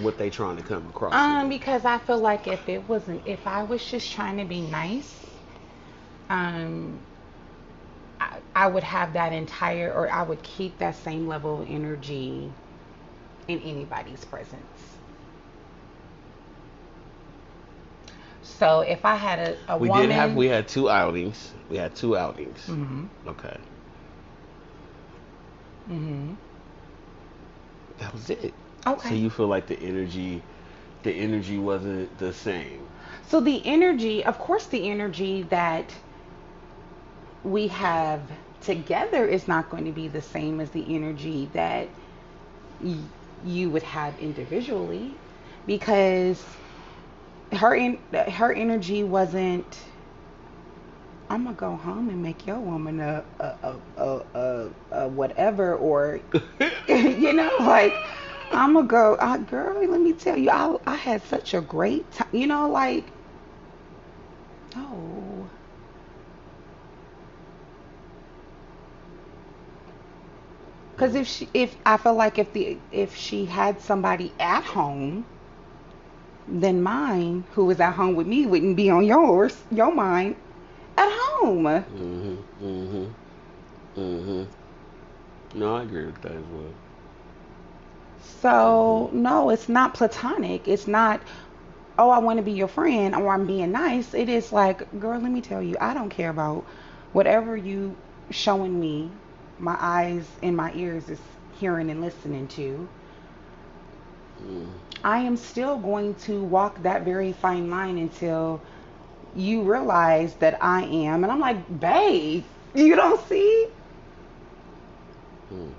[0.00, 1.48] what they're trying to come across Um, as.
[1.48, 5.14] because I feel like if it wasn't, if I was just trying to be nice,
[6.28, 6.98] um,
[8.54, 12.54] I, would have that entire, or I would keep that same level of energy
[13.48, 14.98] in anybody's presence.
[18.42, 21.78] So if I had a, a we woman, did have we had two outings we
[21.78, 23.58] had two outings hmm okay
[25.86, 26.34] hmm
[27.98, 28.54] that was it
[28.86, 29.08] Okay.
[29.10, 30.42] So you feel like the energy,
[31.04, 32.88] the energy wasn't the same.
[33.28, 35.94] So the energy, of course, the energy that
[37.44, 41.88] we have together is not going to be the same as the energy that
[42.80, 43.08] y-
[43.44, 45.18] you would have individually
[45.66, 46.44] because
[47.52, 49.78] her in, her energy wasn't
[51.30, 56.20] I'm gonna go home and make your woman a a a a, a, whatever or
[56.88, 58.02] you know like
[58.52, 62.10] I'm gonna go uh, girl let me tell you I I had such a great
[62.12, 63.12] time you know like
[64.74, 65.48] no
[71.02, 75.26] because if she if I feel like if the if she had somebody at home
[76.48, 80.36] then mine who was at home with me wouldn't be on yours your mind
[80.96, 82.36] at home Mhm.
[82.62, 83.06] Mhm.
[83.96, 84.46] Mhm.
[85.54, 86.72] No, I agree with that as well.
[88.20, 90.68] So no, it's not platonic.
[90.68, 91.22] It's not,
[91.98, 94.14] oh, I want to be your friend or I'm being nice.
[94.14, 96.64] It is like, girl, let me tell you, I don't care about
[97.12, 97.96] whatever you
[98.30, 99.10] showing me.
[99.58, 101.20] My eyes and my ears is
[101.58, 102.88] hearing and listening to.
[104.42, 104.68] Mm.
[105.04, 108.60] I am still going to walk that very fine line until
[109.34, 111.24] you realize that I am.
[111.24, 113.68] And I'm like, babe, you don't see?
[115.52, 115.70] Mm.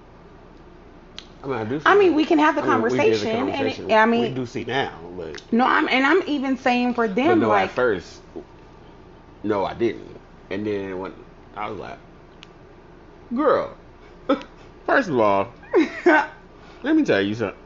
[1.44, 1.80] I mean, I do.
[1.80, 2.16] See I mean, that.
[2.16, 3.92] we can have the I mean, we conversation, and conversation.
[3.92, 7.08] it, I we mean, do see now, but no, I'm and I'm even saying for
[7.08, 8.22] them, no, like, at first,
[9.44, 10.20] no, I didn't.
[10.50, 11.14] And then when
[11.56, 12.00] I was like,
[13.36, 13.78] girl,
[14.86, 15.54] first of all,
[16.06, 17.60] let me tell you something.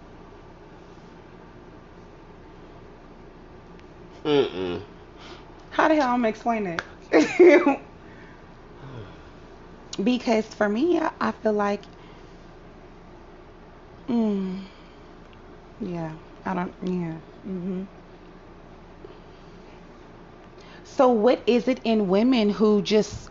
[4.26, 4.82] Mm-mm.
[5.70, 6.84] How the hell I'm gonna explain it?
[10.04, 11.86] because for me, I, I feel like,
[14.10, 14.62] mm,
[15.80, 16.14] yeah,
[16.46, 17.18] I don't, yeah.
[17.48, 17.84] mm-hmm.
[20.84, 23.30] So what is it in women who just,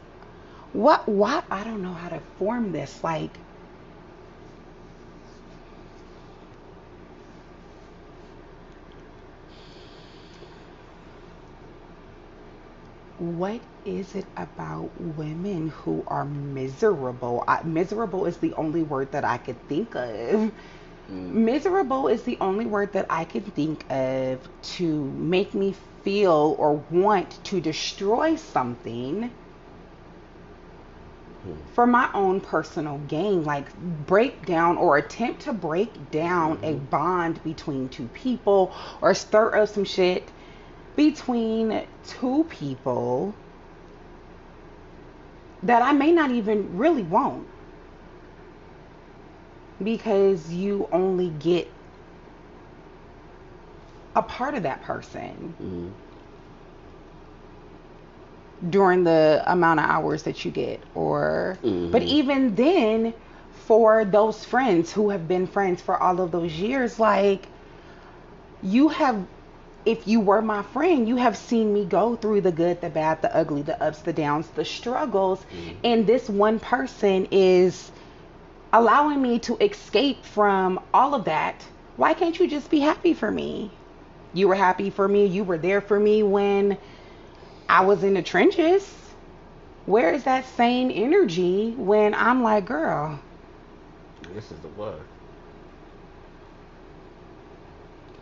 [0.76, 1.42] what, why?
[1.50, 3.02] I don't know how to form this.
[3.04, 3.40] Like,
[13.18, 17.44] what is it about women who are miserable?
[17.48, 20.52] I, miserable is the only word that I could think of.
[21.10, 21.32] Mm.
[21.32, 26.74] Miserable is the only word that I can think of to make me feel or
[26.90, 29.32] want to destroy something.
[31.74, 33.44] For my own personal gain.
[33.44, 33.66] Like
[34.06, 36.90] break down or attempt to break down a Mhm.
[36.90, 40.30] bond between two people or stir up some shit
[40.96, 43.34] between two people
[45.62, 47.46] that I may not even really want
[49.82, 51.68] because you only get
[54.14, 55.92] a part of that person Mhm.
[58.70, 61.90] During the amount of hours that you get or Mhm.
[61.90, 63.12] but even then
[63.66, 67.46] for those friends who have been friends for all of those years like
[68.62, 69.16] you have
[69.84, 73.20] if you were my friend you have seen me go through the good the bad
[73.22, 75.74] the ugly the ups the downs the struggles Mhm.
[75.84, 77.90] and this one person is
[78.72, 81.62] allowing me to escape from all of that
[81.96, 83.70] why can't you just be happy for me
[84.32, 86.76] you were happy for me you were there for me when
[87.68, 88.92] I was in the trenches.
[89.86, 93.18] Where is that same energy when I'm like, girl,
[94.34, 95.02] This is the word.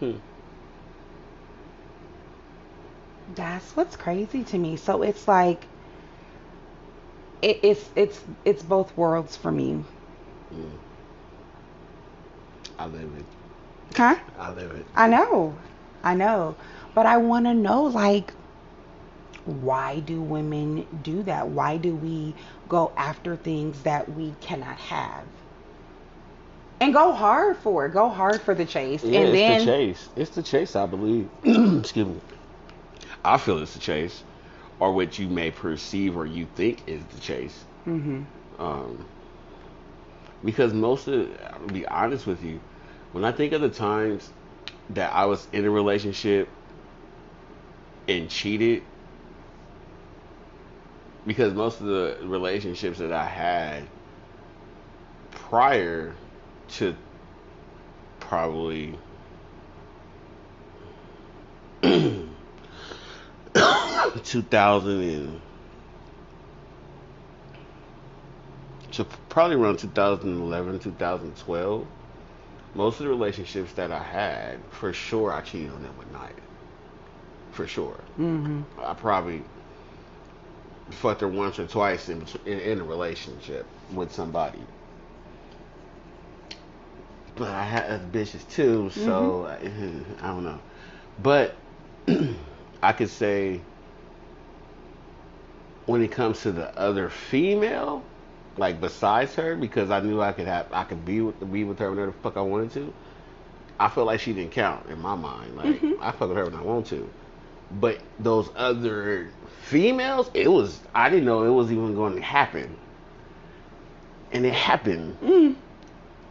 [0.00, 0.16] Hmm.
[3.34, 4.76] that's what's crazy to me.
[4.76, 5.66] So it's like
[7.42, 9.84] it, it's it's it's both worlds for me.
[10.52, 10.70] Mm.
[12.78, 13.26] I live it.
[13.96, 14.16] Huh?
[14.38, 14.86] I live it.
[14.96, 15.54] I know.
[16.02, 16.56] I know.
[16.94, 18.32] But I want to know like
[19.44, 21.48] why do women do that?
[21.48, 22.34] Why do we
[22.68, 25.24] go after things that we cannot have?
[26.80, 27.92] And go hard for it.
[27.92, 29.04] Go hard for the chase.
[29.04, 30.08] Yeah, and it's then the chase.
[30.16, 31.28] It's the chase, I believe.
[31.44, 32.20] Excuse me.
[33.24, 34.22] I feel it's the chase,
[34.80, 37.64] or what you may perceive or you think is the chase.
[37.86, 38.24] Mm-hmm.
[38.58, 39.06] Um,
[40.44, 42.60] because most of, I'll be honest with you,
[43.12, 44.30] when I think of the times
[44.90, 46.48] that I was in a relationship
[48.08, 48.82] and cheated,
[51.26, 53.84] because most of the relationships that I had
[55.30, 56.14] prior
[56.68, 56.94] to
[58.20, 58.98] probably
[64.24, 65.40] 2000 and
[68.90, 71.86] so probably around 2011 2012
[72.74, 76.34] most of the relationships that i had for sure i cheated on them with night
[77.52, 78.64] for sure Mhm.
[78.78, 79.42] i probably
[80.90, 84.60] fucked her once or twice in, in, in a relationship with somebody.
[87.36, 90.24] But I had other bitches too, so mm-hmm.
[90.24, 90.58] I, I don't know.
[91.22, 91.54] But
[92.82, 93.60] I could say
[95.86, 98.02] when it comes to the other female,
[98.56, 101.78] like besides her, because I knew I could have I could be with be with
[101.80, 102.92] her whenever the fuck I wanted to.
[103.80, 105.56] I feel like she didn't count in my mind.
[105.56, 106.00] Like mm-hmm.
[106.00, 107.08] I fuck with her when I want to.
[107.80, 109.30] But those other
[109.62, 112.76] females, it was I didn't know it was even going to happen.
[114.32, 115.16] And it happened.
[115.20, 115.56] Mm.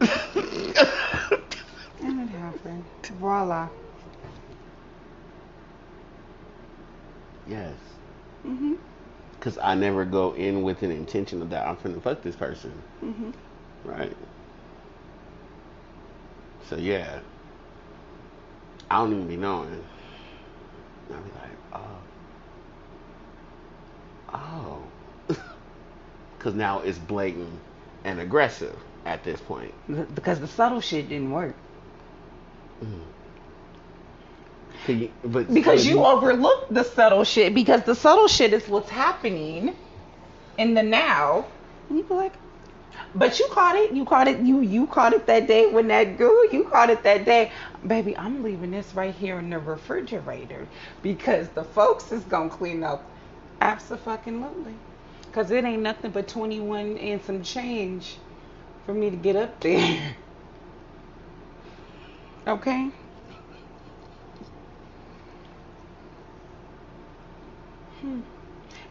[2.02, 2.84] and it happened.
[3.18, 3.68] Voila.
[7.48, 7.74] yes.
[8.46, 8.76] Mhm.
[9.40, 12.72] Cause I never go in with an intention of that I'm finna fuck this person.
[13.02, 13.32] Mhm.
[13.84, 14.16] Right.
[16.68, 17.20] So yeah.
[18.90, 19.84] I don't even be knowing.
[21.12, 22.02] I'll be like, oh.
[25.30, 25.36] Oh.
[26.40, 27.60] Cause now it's blatant
[28.04, 28.76] and aggressive
[29.06, 29.74] at this point.
[30.14, 31.56] Because the subtle shit didn't work.
[32.82, 33.00] Mm-hmm.
[34.86, 37.54] Can you- but Because you you overlooked the subtle shit.
[37.54, 39.76] Because the subtle shit is what's happening
[40.58, 41.46] in the now.
[41.88, 42.34] And you be like,
[43.14, 43.92] but you caught it.
[43.92, 44.40] You caught it.
[44.40, 46.52] You you caught it that day when that girl.
[46.52, 47.52] You caught it that day,
[47.86, 48.16] baby.
[48.16, 50.66] I'm leaving this right here in the refrigerator
[51.02, 53.04] because the folks is gonna clean up.
[53.60, 54.74] Absolutely.
[55.32, 58.18] Cause it ain't nothing but 21 and some change
[58.86, 60.16] for me to get up there.
[62.46, 62.90] Okay.
[68.00, 68.20] Hmm.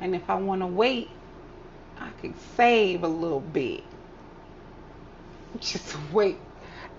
[0.02, 1.10] And if I want to wait,
[2.00, 3.84] I could save a little bit.
[5.60, 6.38] Just wait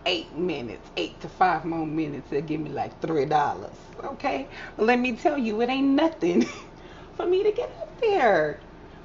[0.06, 2.28] eight minutes, eight to five more minutes.
[2.30, 3.74] they'll give me like three dollars.
[4.02, 4.46] Okay?
[4.76, 6.46] But let me tell you, it ain't nothing
[7.16, 8.60] for me to get up there.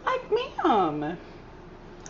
[0.05, 1.17] Like, ma'am,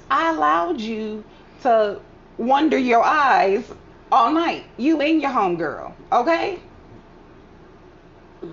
[0.09, 1.23] I allowed you
[1.61, 1.99] to
[2.37, 3.71] wonder your eyes
[4.11, 4.65] all night.
[4.77, 5.93] You and your homegirl.
[6.11, 6.59] Okay?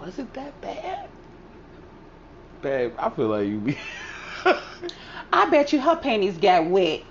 [0.00, 1.08] was it that bad?
[2.62, 3.78] Babe, I feel like you be
[5.32, 7.02] I bet you her panties got wet.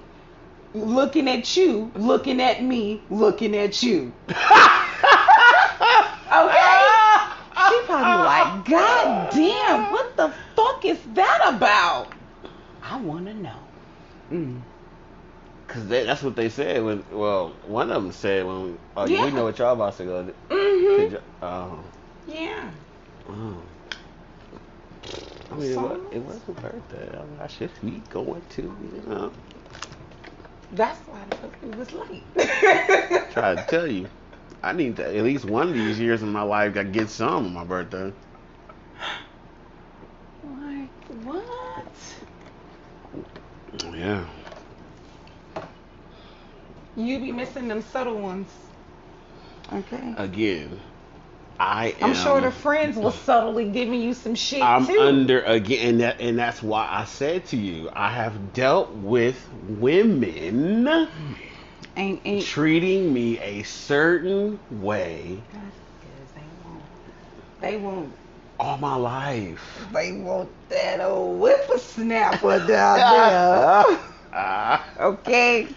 [0.73, 4.13] Looking at you, looking at me, looking at you.
[6.31, 6.85] Okay?
[7.69, 12.07] She probably like, God damn, what the fuck is that about?
[12.81, 13.59] I want to know.
[14.31, 14.61] Mm.
[15.67, 17.03] Cause they, that's what they said when.
[17.11, 18.79] Well, one of them said when.
[18.95, 19.25] Oh, Yeah.
[19.25, 20.33] we know what y'all about to go.
[20.49, 21.15] Mm-hmm.
[21.43, 21.79] Oh,
[22.27, 22.71] Yeah.
[23.27, 23.57] oh.
[25.51, 27.09] I mean, it was, it was a birthday.
[27.11, 29.31] I, mean, I should be going to, you know.
[30.71, 32.23] That's why the it was late.
[33.31, 34.07] Try to tell you,
[34.61, 36.77] I need to at least one of these years in my life.
[36.77, 38.13] I get some on my birthday.
[40.43, 40.89] like,
[41.23, 41.87] what?
[43.93, 44.25] Yeah.
[46.95, 48.49] You be missing them subtle ones.
[49.71, 50.13] Okay.
[50.17, 50.79] Again,
[51.59, 52.11] I am.
[52.11, 54.99] I'm sure the friends were subtly giving you some shit I'm too.
[54.99, 59.45] under again, and that and that's why I said to you, I have dealt with
[59.67, 60.87] women
[61.97, 62.45] ain't ain't.
[62.45, 65.41] treating me a certain way
[66.35, 66.83] they won't.
[67.61, 68.13] They won't.
[68.59, 69.87] all my life.
[69.93, 73.99] They want that old whippersnapper down there.
[74.99, 75.67] Okay.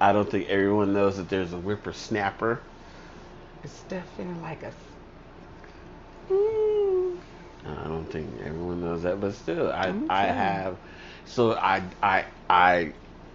[0.00, 2.60] I don't think everyone knows that there's a whippersnapper.
[3.64, 4.72] It's definitely like a.
[6.30, 7.18] Mm.
[7.64, 10.78] I don't think everyone knows that, but still, I I'm I have.
[11.24, 12.92] So I I I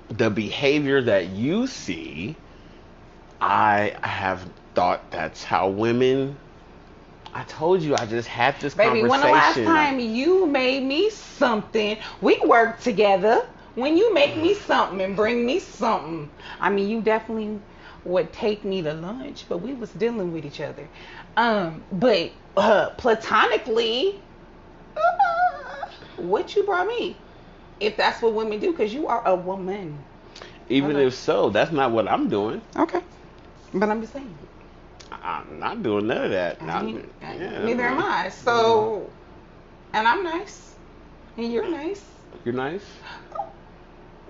[0.10, 2.38] the behavior that you see,
[3.42, 6.38] I have thought that's how women.
[7.34, 9.02] I told you I just had this Baby, conversation.
[9.02, 13.46] Baby, when the last time you made me something, we worked together.
[13.76, 16.30] When you make me something and bring me something,
[16.60, 17.62] I mean, you definitely
[18.04, 20.90] would take me to lunch, but we was dealing with each other.
[21.38, 24.20] Um, but uh, platonically,
[24.96, 25.88] uh,
[26.18, 27.16] what you brought me?
[27.80, 29.98] If that's what women do, because you are a woman.
[30.70, 32.62] Even if so, that's not what I'm doing.
[32.78, 33.02] Okay.
[33.74, 34.34] But I'm just saying.
[35.12, 36.62] I'm not doing none of that.
[36.62, 38.30] I Not- mean, yeah, neither am I.
[38.30, 39.10] So,
[39.94, 40.76] and I'm nice,
[41.38, 42.04] and you're nice.
[42.46, 42.86] You're nice.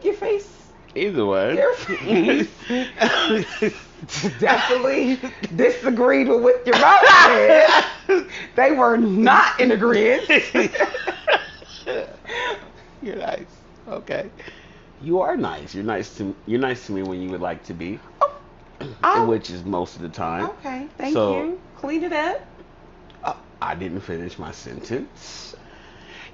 [0.01, 0.61] Your face
[0.95, 1.55] Either way.
[1.55, 2.49] Your face.
[4.39, 5.19] definitely
[5.55, 7.07] disagreed with what your mother
[8.07, 8.27] said.
[8.55, 10.27] They were not in agreement.
[13.01, 13.45] You're nice.
[13.87, 14.29] Okay.
[15.01, 15.73] You are nice.
[15.73, 17.99] You're nice to you're nice to me when you would like to be,
[19.03, 20.45] Oh, which is most of the time.
[20.45, 21.61] okay, thank So- you.
[21.77, 22.45] Clean it up.
[23.23, 25.55] Uh, I didn't finish my sentence.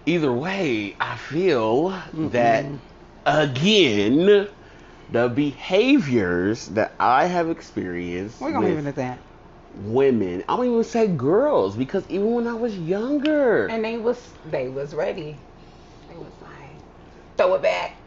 [0.06, 2.66] either way, I feel that
[3.26, 4.48] again,
[5.10, 9.20] the behaviors that I have experienced We're gonna leave it at that.
[9.74, 14.34] women, I don't even say girls, because even when I was younger, And they was
[14.46, 15.38] they was ready.
[16.10, 16.82] They was like,
[17.38, 17.98] throw it back,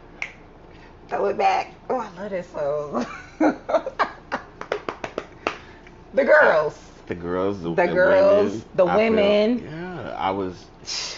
[1.09, 1.73] throw it back.
[1.89, 3.05] Oh, I love this song.
[6.13, 6.79] the girls.
[7.07, 9.59] the girls, the, The girls, women, the I feel- women.
[9.63, 10.65] yeah, I was.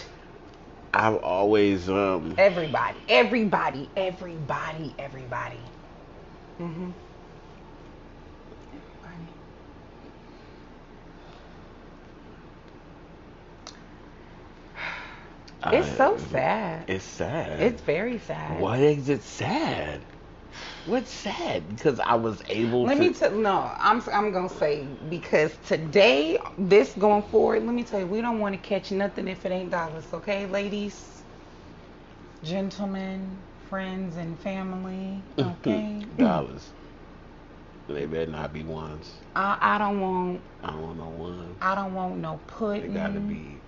[0.96, 2.34] I've always um.
[2.38, 5.58] Everybody, everybody, everybody, everybody.
[6.60, 6.90] Mm-hmm.
[15.72, 16.84] It's so sad.
[16.88, 17.60] It's sad.
[17.60, 18.60] It's very sad.
[18.60, 20.00] Why is it sad?
[20.86, 21.68] What's sad?
[21.70, 23.00] Because I was able to Let to.
[23.00, 28.00] me tell no, I'm I'm gonna say because today, this going forward, let me tell
[28.00, 31.22] you, we don't want to catch nothing if it ain't dollars, okay, ladies,
[32.42, 33.38] gentlemen,
[33.68, 36.00] friends, and family, okay.
[36.18, 36.70] dollars.
[37.88, 39.12] They better not be ones.
[39.36, 41.56] I I don't want I don't want no ones.
[41.60, 42.94] I don't want no They pudding.
[42.94, 43.58] gotta be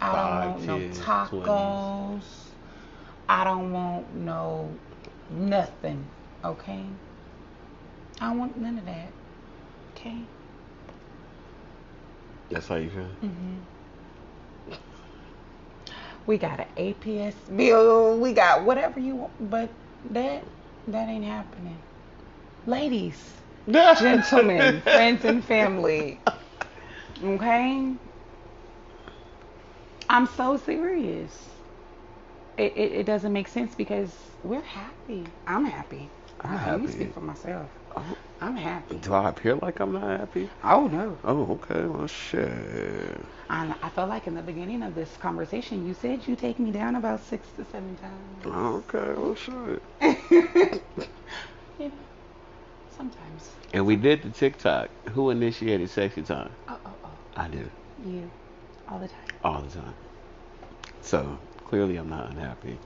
[0.00, 2.22] I don't five, want no 10, tacos.
[3.28, 4.68] I don't want no
[5.30, 6.04] nothing,
[6.44, 6.84] okay.
[8.20, 9.08] I don't want none of that,
[9.96, 10.16] okay.
[12.50, 13.04] That's how you feel.
[13.28, 13.73] hmm
[16.26, 18.18] We got an APS bill.
[18.20, 19.74] We got whatever you want, but
[20.10, 20.46] that
[20.88, 21.82] that ain't happening.
[22.66, 26.22] Ladies, gentlemen, friends, and family.
[27.22, 27.96] Okay,
[30.08, 31.50] I'm so serious.
[32.58, 35.26] It, it it doesn't make sense because we're happy.
[35.46, 36.12] I'm happy.
[36.44, 36.70] I'm happy.
[36.70, 37.70] Let me speak for myself.
[37.96, 38.16] Oh.
[38.40, 38.96] I'm happy.
[38.98, 40.50] Do I appear like I'm not happy?
[40.62, 41.18] Oh no.
[41.24, 41.86] Oh, okay.
[41.86, 43.18] Well, shit.
[43.48, 46.70] I, I felt like in the beginning of this conversation, you said you take me
[46.70, 48.44] down about six to seven times.
[48.44, 49.14] Okay.
[49.16, 49.82] Well, shit.
[51.78, 51.90] know,
[52.96, 53.50] sometimes.
[53.72, 54.90] And we did the TikTok.
[55.10, 56.50] Who initiated sexy time?
[56.68, 57.18] Oh, oh, oh.
[57.36, 57.70] I did.
[58.04, 58.30] You.
[58.88, 59.28] All the time.
[59.42, 59.94] All the time.
[61.00, 62.78] So clearly, I'm not unhappy.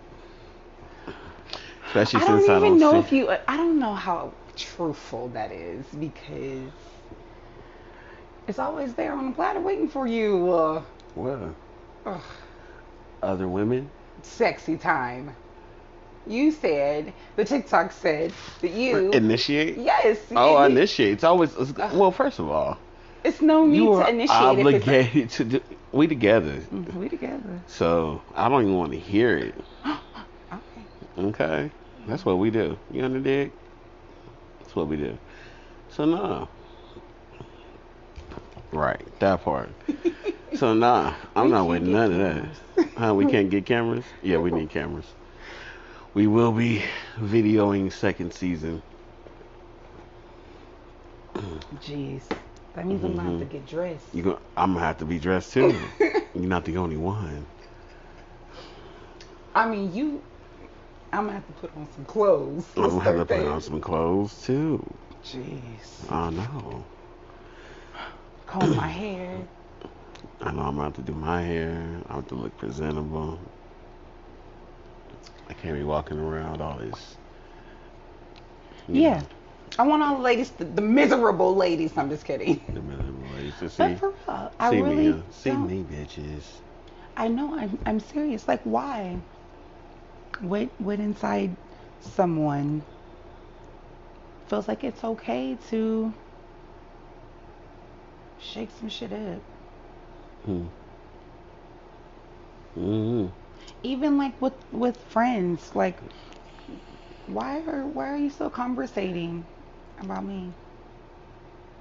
[1.88, 3.30] Especially I don't since I even don't know if you.
[3.30, 6.70] I don't know how truthful that is because
[8.46, 10.52] it's always there on the platter waiting for you.
[10.52, 10.82] Uh,
[11.14, 11.54] Well,
[12.06, 12.20] ugh,
[13.22, 13.90] other women.
[14.22, 15.34] sexy time.
[16.26, 19.10] You said the TikTok said that you.
[19.12, 19.78] initiate.
[19.78, 20.18] yes.
[20.32, 21.12] Oh, I you- initiate.
[21.14, 22.10] It's always it's, well.
[22.10, 22.76] First of all,
[23.24, 25.60] It's no need you are to initiate obligated to do.
[25.90, 27.62] We together, Mm, we together.
[27.66, 29.54] so I don't even want to hear it.
[31.18, 31.28] Okay.
[31.28, 31.70] Okay,
[32.06, 32.78] that's what we do.
[32.90, 33.52] You under dig?
[34.60, 35.18] That's what we do.
[35.90, 36.48] So no.
[38.72, 39.70] Right, that part.
[40.54, 42.46] So nah, I'm We not with get none of that.
[42.96, 43.14] Huh?
[43.14, 44.04] We can't get cameras?
[44.22, 45.06] Yeah, we need cameras.
[46.14, 46.82] We will be
[47.18, 48.82] videoing second season.
[51.76, 52.22] Jeez.
[52.74, 53.50] That means I'm gonna have to Mhm.
[53.50, 54.14] get dressed.
[54.14, 55.74] You go, I'm gonna have to be dressed too.
[56.34, 57.46] You're not the only one.
[59.54, 60.22] I mean, you.
[61.12, 62.66] I'm gonna have to put on some clothes.
[62.76, 64.84] I'm gonna have to put on some clothes too.
[65.24, 66.10] Jeez.
[66.10, 66.84] I know.
[68.46, 69.38] Comb my hair.
[70.40, 72.02] I know I'm gonna have to do my hair.
[72.08, 73.38] I have to look presentable.
[75.48, 77.16] I can't be walking around all this.
[78.88, 79.18] Yeah.
[79.20, 79.26] know,
[79.78, 81.96] I want all the ladies, the, the miserable ladies.
[81.96, 82.60] I'm just kidding.
[82.72, 82.80] the
[83.34, 83.76] ways to see.
[83.78, 86.42] But for real, I see really uh, me, see don't- me, bitches.
[87.16, 87.58] I know.
[87.58, 87.78] I'm.
[87.86, 88.46] I'm serious.
[88.46, 89.18] Like, why?
[90.40, 90.68] What?
[90.78, 91.56] What inside
[92.00, 92.82] someone
[94.48, 96.12] feels like it's okay to
[98.40, 99.42] shake some shit up?
[100.44, 100.66] Hmm.
[102.74, 103.26] hmm
[103.82, 105.98] even like with with friends like
[107.26, 109.44] why are why are you still conversating
[110.00, 110.52] about me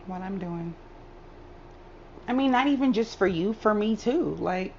[0.08, 0.76] what i'm doing
[2.28, 4.74] i mean not even just for you for me too like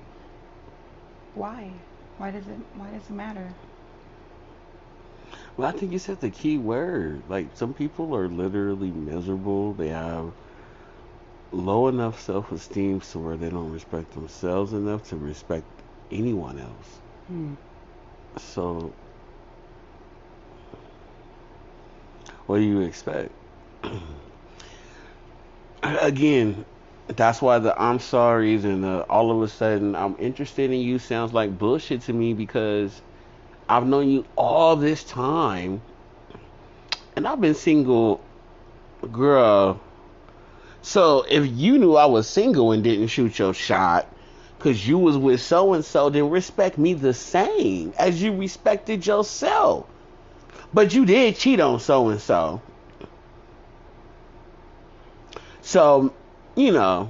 [1.34, 1.70] why
[2.18, 3.48] why does it why does it matter
[5.58, 7.24] Well, I think you said the key word.
[7.28, 9.74] Like some people are literally miserable.
[9.74, 10.34] They have
[11.52, 15.66] low enough self-esteem to where they don't respect themselves enough to respect
[16.10, 17.00] anyone else.
[17.28, 17.54] hmm.
[18.38, 18.94] So,
[22.46, 23.32] what do you expect?
[25.82, 26.64] Again,
[27.08, 30.98] that's why the I'm sorry's and the all of a sudden I'm interested in you
[30.98, 33.02] sounds like bullshit to me because
[33.68, 35.82] I've known you all this time
[37.16, 38.20] and I've been single,
[39.10, 39.80] girl.
[40.82, 44.06] So if you knew I was single and didn't shoot your shot,
[44.56, 49.06] because you was with so and so, then respect me the same as you respected
[49.06, 49.86] yourself.
[50.72, 52.60] But you did cheat on so and so.
[55.60, 56.12] So,
[56.56, 57.08] you know,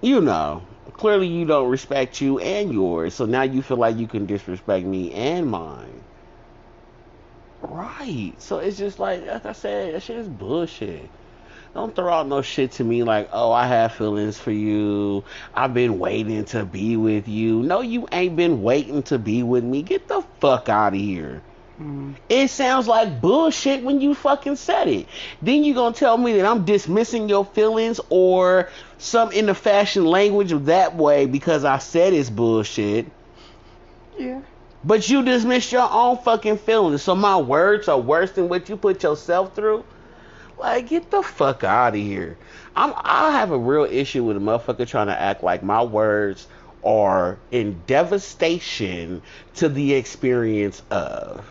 [0.00, 0.62] you know,
[0.96, 3.14] clearly you don't respect you and yours.
[3.14, 6.02] So now you feel like you can disrespect me and mine.
[7.60, 8.34] Right.
[8.38, 11.08] So it's just like, like I said, that shit is bullshit.
[11.74, 15.24] Don't throw out no shit to me like, oh, I have feelings for you.
[15.54, 17.62] I've been waiting to be with you.
[17.62, 19.82] No, you ain't been waiting to be with me.
[19.82, 21.42] Get the fuck out of here.
[21.80, 22.14] Mm.
[22.28, 25.06] It sounds like bullshit when you fucking said it.
[25.42, 30.04] Then you gonna tell me that I'm dismissing your feelings or some in the fashion
[30.06, 33.06] language of that way because I said it's bullshit.
[34.18, 34.40] Yeah.
[34.84, 37.02] But you dismiss your own fucking feelings.
[37.02, 39.84] So my words are worse than what you put yourself through.
[40.58, 42.38] Like, get the fuck out of here.
[42.74, 46.46] I'm, I have a real issue with a motherfucker trying to act like my words
[46.84, 49.20] are in devastation
[49.56, 51.44] to the experience of.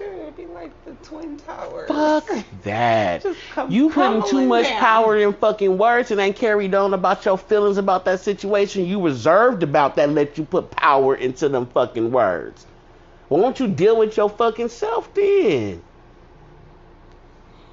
[0.00, 1.88] It'd be like the Twin Towers.
[1.88, 2.30] Fuck
[2.62, 3.24] that.
[3.68, 4.80] you putting too much down.
[4.80, 8.86] power in fucking words and ain't carried on about your feelings about that situation.
[8.86, 12.66] You reserved about that let you put power into them fucking words.
[13.28, 15.82] Why don't you deal with your fucking self then?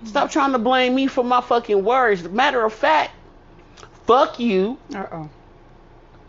[0.03, 2.23] Stop trying to blame me for my fucking words.
[2.29, 3.11] Matter of fact,
[4.05, 4.77] fuck you.
[4.93, 5.29] Uh oh.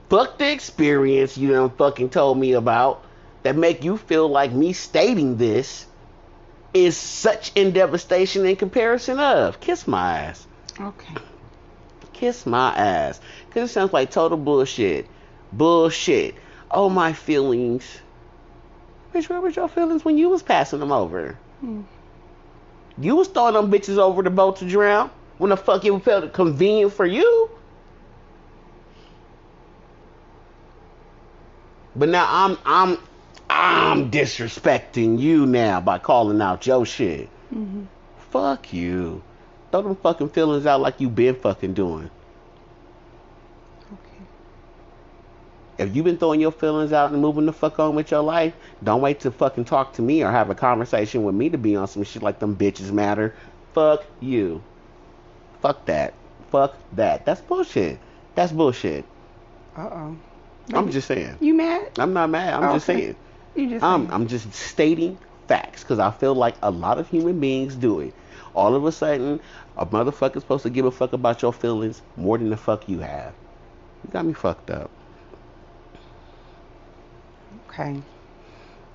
[0.09, 3.03] Fuck the experience you done fucking told me about
[3.47, 5.87] that make you feel like me stating this
[6.75, 9.61] is such in devastation in comparison of.
[9.61, 10.45] Kiss my ass.
[10.81, 11.15] Okay.
[12.13, 13.21] Kiss my ass.
[13.47, 15.07] Because it sounds like total bullshit.
[15.53, 16.35] Bullshit.
[16.73, 17.85] Oh, my feelings.
[19.15, 21.39] Bitch, where was your feelings when you was passing them over?
[21.61, 21.83] Hmm.
[22.99, 26.33] You was throwing them bitches over the boat to drown when the fuck it felt
[26.33, 27.49] convenient for you.
[31.95, 32.99] But now I'm I'm
[33.49, 37.29] I'm disrespecting you now by calling out your shit.
[37.55, 37.85] Mm-hmm.
[38.31, 39.23] Fuck you.
[39.71, 42.11] Throw them fucking feelings out like you been fucking doing.
[43.93, 44.25] Okay.
[45.79, 48.55] If you've been throwing your feelings out and moving the fuck on with your life,
[48.83, 51.77] don't wait to fucking talk to me or have a conversation with me to be
[51.77, 53.35] on some shit like them bitches matter.
[53.75, 54.63] Fuck you.
[55.61, 56.15] Fuck that.
[56.51, 57.25] Fuck that.
[57.25, 57.99] That's bullshit.
[58.35, 59.05] That's bullshit.
[59.77, 60.17] Uh oh.
[60.75, 61.37] I'm just saying.
[61.41, 61.91] You mad?
[61.99, 62.55] I'm not mad.
[62.55, 63.01] I'm oh, just okay.
[63.01, 63.17] saying.
[63.57, 67.41] You just I'm, I'm just stating facts because I feel like a lot of human
[67.41, 68.15] beings do it.
[68.55, 69.41] All of a sudden,
[69.77, 73.01] a motherfucker's supposed to give a fuck about your feelings more than the fuck you
[73.01, 73.33] have.
[74.05, 74.91] You got me fucked up.
[77.69, 78.01] Okay.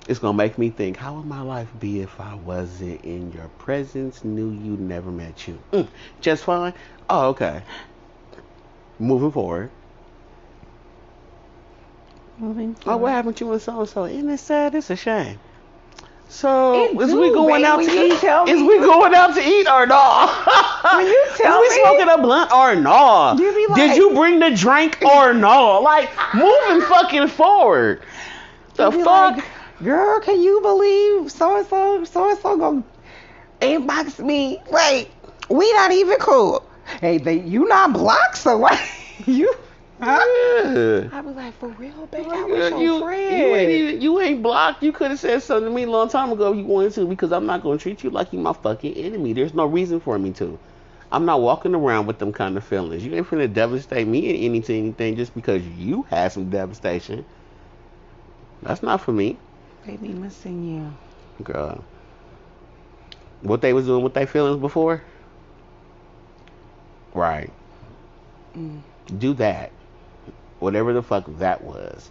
[0.08, 3.48] It's gonna make me think, how would my life be if I wasn't in your
[3.58, 5.60] presence, knew you, never met you?
[5.72, 5.88] Mm,
[6.20, 6.74] just fine.
[7.08, 7.62] Oh, okay.
[8.98, 9.70] Moving forward.
[12.38, 12.76] Moving.
[12.86, 14.04] Oh, what happened to you and so and so?
[14.04, 14.74] Isn't it sad?
[14.74, 15.38] It's a shame.
[16.28, 18.50] So it is do, we going babe, out to eat?
[18.50, 20.46] Is we going out to eat or not?
[20.94, 23.32] when you tell is we me, smoking a blunt or not?
[23.38, 25.82] Like, Did you bring the drink or not?
[25.82, 28.02] Like moving fucking forward.
[28.76, 29.36] The fuck?
[29.36, 29.44] Like,
[29.82, 32.84] Girl, can you believe so and so, so and so gonna
[33.60, 34.62] inbox me?
[34.70, 35.10] Wait,
[35.50, 36.64] we not even cool.
[37.00, 38.80] Hey, they, you not blocked, so what?
[39.26, 39.52] you.
[40.04, 43.38] I was like, for real, baby, I was your you, friend.
[43.38, 44.82] You ain't, even, you ain't blocked.
[44.82, 47.06] You could have said something to me a long time ago if you wanted to,
[47.06, 49.32] because I'm not going to treat you like you my fucking enemy.
[49.32, 50.58] There's no reason for me to.
[51.12, 53.04] I'm not walking around with them kind of feelings.
[53.04, 57.24] You ain't finna devastate me in anything, anything just because you had some devastation.
[58.62, 59.36] That's not for me.
[59.86, 60.64] Baby missing
[61.38, 61.44] you.
[61.44, 61.84] Girl.
[63.42, 65.02] What they was doing with their feelings before?
[67.14, 67.52] Right.
[68.56, 68.80] Mm.
[69.18, 69.70] Do that.
[70.62, 72.08] Whatever the fuck that was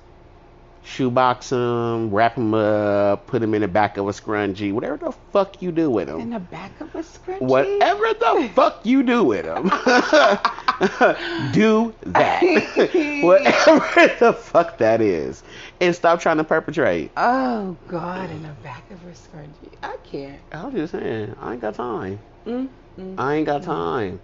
[0.84, 5.14] shoebox them, wrap them up, put them in the back of a scrunchie, whatever the
[5.32, 6.20] fuck you do with them.
[6.20, 7.39] In the back of a scrunchie?
[7.39, 9.64] Whatever the fuck you do with them.
[11.54, 12.41] do that.
[13.24, 15.43] whatever the fuck that is.
[15.80, 17.12] And stop trying to perpetrate.
[17.16, 19.72] Oh, God, in the back of a scrunchie.
[19.82, 20.41] I can't.
[20.52, 22.20] I was just saying, I ain't got time.
[22.45, 22.68] Mm,
[22.99, 24.20] mm, I ain't got time.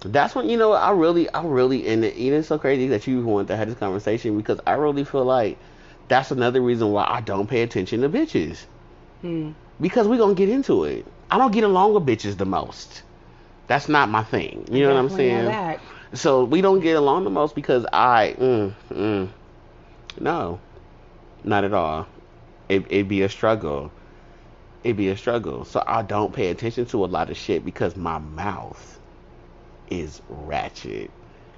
[0.00, 3.48] That's when you know I really, I really, and it's so crazy that you want
[3.48, 5.58] to have this conversation because I really feel like
[6.08, 8.64] that's another reason why I don't pay attention to bitches.
[9.22, 9.52] Hmm.
[9.80, 11.06] Because we're gonna get into it.
[11.30, 13.02] I don't get along with bitches the most.
[13.66, 14.66] That's not my thing.
[14.70, 15.46] You know what I'm saying?
[16.12, 19.28] So we don't get along the most because I, mm, mm,
[20.20, 20.60] no,
[21.42, 22.06] not at all.
[22.68, 23.90] It, it'd be a struggle.
[24.84, 25.64] It'd be a struggle.
[25.64, 29.00] So I don't pay attention to a lot of shit because my mouth
[29.90, 31.10] is ratchet.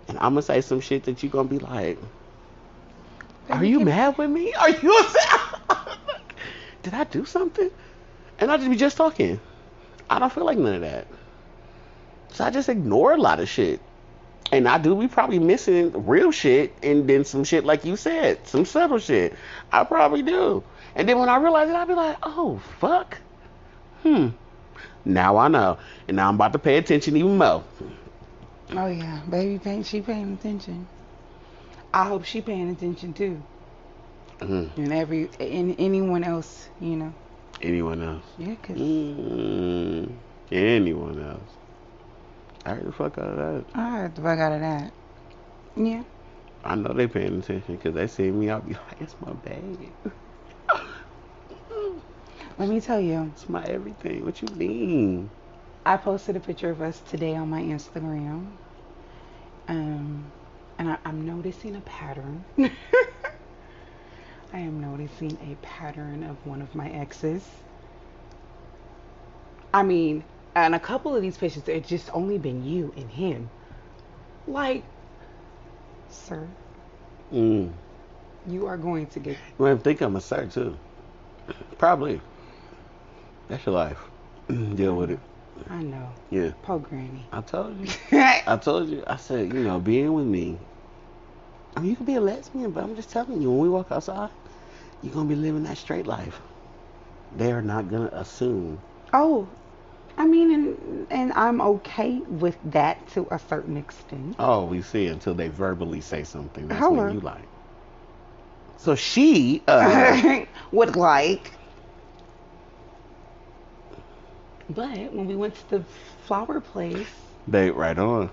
[0.08, 1.98] and I'm gonna say some shit that you're gonna be like,
[3.50, 4.54] "Are you mad with me?
[4.54, 5.98] Are you upset?
[6.82, 7.70] Did I do something?"
[8.38, 9.40] And I just be just talking.
[10.08, 11.06] I don't feel like none of that.
[12.32, 13.80] So I just ignore a lot of shit.
[14.52, 18.46] And I do be probably missing real shit and then some shit like you said,
[18.46, 19.34] some subtle shit.
[19.72, 20.62] I probably do.
[20.94, 23.18] And then when I realize it, I'll be like, oh, fuck.
[24.02, 24.28] Hmm.
[25.04, 25.78] Now I know.
[26.06, 27.64] And now I'm about to pay attention even more.
[28.72, 30.86] Oh yeah, baby, paying she paying attention.
[31.94, 33.40] I hope she paying attention too,
[34.40, 34.76] Mm.
[34.76, 37.12] and every and anyone else, you know.
[37.62, 38.24] Anyone else?
[38.38, 40.08] Yeah, 'cause Mm.
[40.50, 41.50] Anyone else?
[42.64, 43.64] I heard the fuck out of that.
[43.74, 44.92] I heard the fuck out of that.
[45.76, 46.02] Yeah.
[46.64, 48.50] I know they paying attention because they see me.
[48.50, 49.92] I'll be like, it's my baby.
[52.58, 54.24] Let me tell you, It's my everything.
[54.24, 55.30] What you mean?
[55.86, 58.48] I posted a picture of us today on my Instagram.
[59.68, 60.24] Um,
[60.78, 62.44] and I, I'm noticing a pattern.
[62.58, 62.70] I
[64.58, 67.48] am noticing a pattern of one of my exes.
[69.72, 70.24] I mean,
[70.56, 73.48] and a couple of these pictures, it's just only been you and him.
[74.48, 74.82] Like,
[76.10, 76.48] sir,
[77.32, 77.70] Mm.
[78.48, 79.36] you are going to get.
[79.58, 80.76] You might think I'm a sir too.
[81.78, 82.20] Probably.
[83.46, 83.98] That's your life.
[84.48, 85.20] Deal with it.
[85.70, 86.08] I know.
[86.30, 86.50] Yeah.
[86.62, 87.26] Po granny.
[87.32, 87.88] I told you.
[88.46, 89.02] I told you.
[89.06, 90.58] I said, you know, being with me.
[91.76, 93.90] I mean, you could be a lesbian, but I'm just telling you, when we walk
[93.92, 94.30] outside,
[95.02, 96.40] you're gonna be living that straight life.
[97.36, 98.78] They are not gonna assume.
[99.12, 99.48] oh,
[100.18, 104.36] I mean, and and I'm okay with that to a certain extent.
[104.38, 106.68] Oh, we see until they verbally say something.
[106.68, 107.14] That's Hold when on.
[107.14, 107.48] you like.
[108.78, 111.52] So she, uh, would like.
[114.68, 115.80] But when we went to the
[116.26, 117.06] flower place,
[117.46, 118.30] they right on.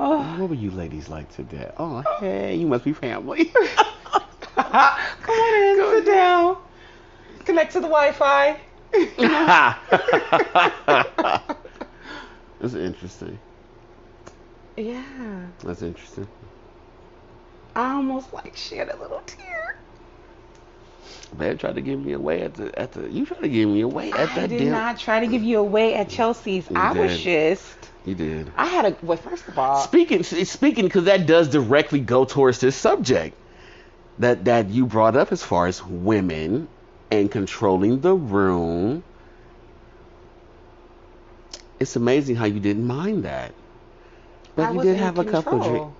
[0.00, 1.70] oh, What were you ladies like today?
[1.78, 3.44] Oh, hey, you must be family.
[4.56, 4.66] come
[5.28, 6.56] on in, sit down,
[7.44, 8.58] connect to the Wi-Fi.
[12.60, 13.38] That's interesting.
[14.78, 16.26] yeah, That's interesting.
[17.74, 19.65] I almost like shed a little tear.
[21.36, 23.10] Man tried to give me away at the at the.
[23.10, 24.72] You tried to give me away at the I that did damn.
[24.72, 26.68] not try to give you away at Chelsea's.
[26.74, 27.90] I was just.
[28.04, 28.50] You did.
[28.56, 28.96] I had a.
[29.02, 33.36] Well, first of all, Speaking, speaking, because that does directly go towards this subject
[34.18, 36.68] that that you brought up as far as women
[37.10, 39.02] and controlling the room.
[41.78, 43.52] It's amazing how you didn't mind that,
[44.54, 45.70] but I you did have a couple control.
[45.70, 45.96] drinks.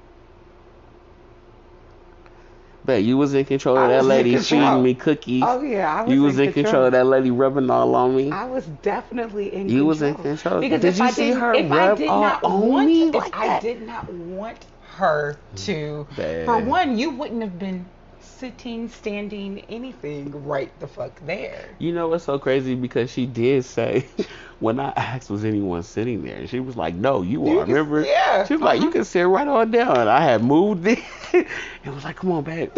[2.89, 5.43] You was in control of that lady feeding me cookies.
[5.45, 6.12] Oh yeah, I was.
[6.12, 6.84] you was in control.
[6.84, 8.30] of that lady rubbing all on me.
[8.30, 9.70] I was definitely in control.
[9.70, 9.87] You control.
[9.89, 10.61] was in control.
[10.61, 12.87] Because Did if you I see her if I rub did all not on want,
[12.87, 13.62] me if like I that?
[13.62, 14.66] did not want
[14.97, 16.47] her to, Bad.
[16.47, 17.84] for one, you wouldn't have been
[18.27, 21.68] sitting, standing, anything right the fuck there.
[21.79, 22.74] You know what's so crazy?
[22.74, 24.07] Because she did say,
[24.61, 26.37] when I asked, was anyone sitting there?
[26.37, 27.64] And she was like, no, you You are.
[27.64, 28.05] can- Remember?
[28.05, 28.93] yeah, She was like, you uh-huh.
[28.93, 30.09] can sit right on down.
[30.09, 31.03] I had moved in
[31.33, 32.70] and was like, come on, babe.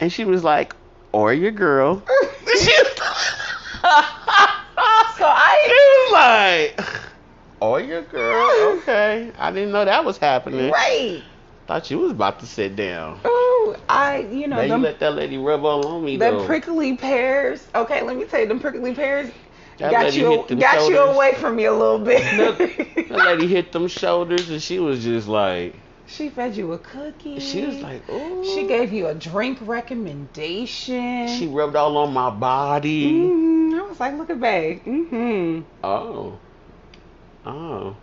[0.00, 0.74] And she was like,
[1.12, 2.02] or your girl.
[5.16, 6.86] So I, was like,
[7.60, 8.78] or your girl.
[8.78, 9.30] Okay.
[9.38, 10.70] I didn't know that was happening.
[10.72, 11.22] right.
[11.66, 13.20] Thought you was about to sit down.
[13.24, 16.46] Oh, I, you know, Now you let that lady rub all on me, them though.
[16.46, 17.66] prickly pears.
[17.74, 19.30] Okay, let me tell you, them prickly pears
[19.78, 22.22] That got you, them got you away from me a little bit.
[23.08, 25.74] that lady hit them shoulders and she was just like,
[26.06, 27.40] she fed you a cookie.
[27.40, 28.44] she was like, ooh.
[28.54, 31.28] She gave you a drink recommendation.
[31.28, 33.06] She rubbed all on my body.
[33.06, 34.82] Mm, I was like, look at babe.
[34.82, 36.38] hmm Oh.
[37.46, 37.96] Oh.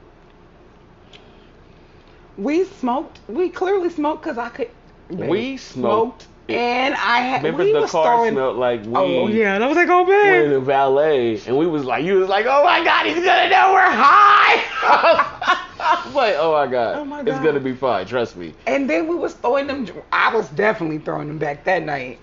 [2.38, 3.20] We smoked.
[3.28, 4.70] We clearly smoked because I could.
[5.10, 6.28] We smoked.
[6.48, 7.44] and I had.
[7.44, 9.18] Remember we the car throwing, smelled like oh, weed.
[9.18, 12.04] Oh yeah, and I was like, oh We're in the valet, and we was like,
[12.06, 14.64] you was like, oh my god, he's gonna know we're high.
[15.82, 17.44] I was like, oh my god, Oh my it's God.
[17.44, 18.06] gonna be fine.
[18.06, 18.54] Trust me.
[18.68, 19.88] And then we was throwing them.
[20.12, 22.20] I was definitely throwing them back that night.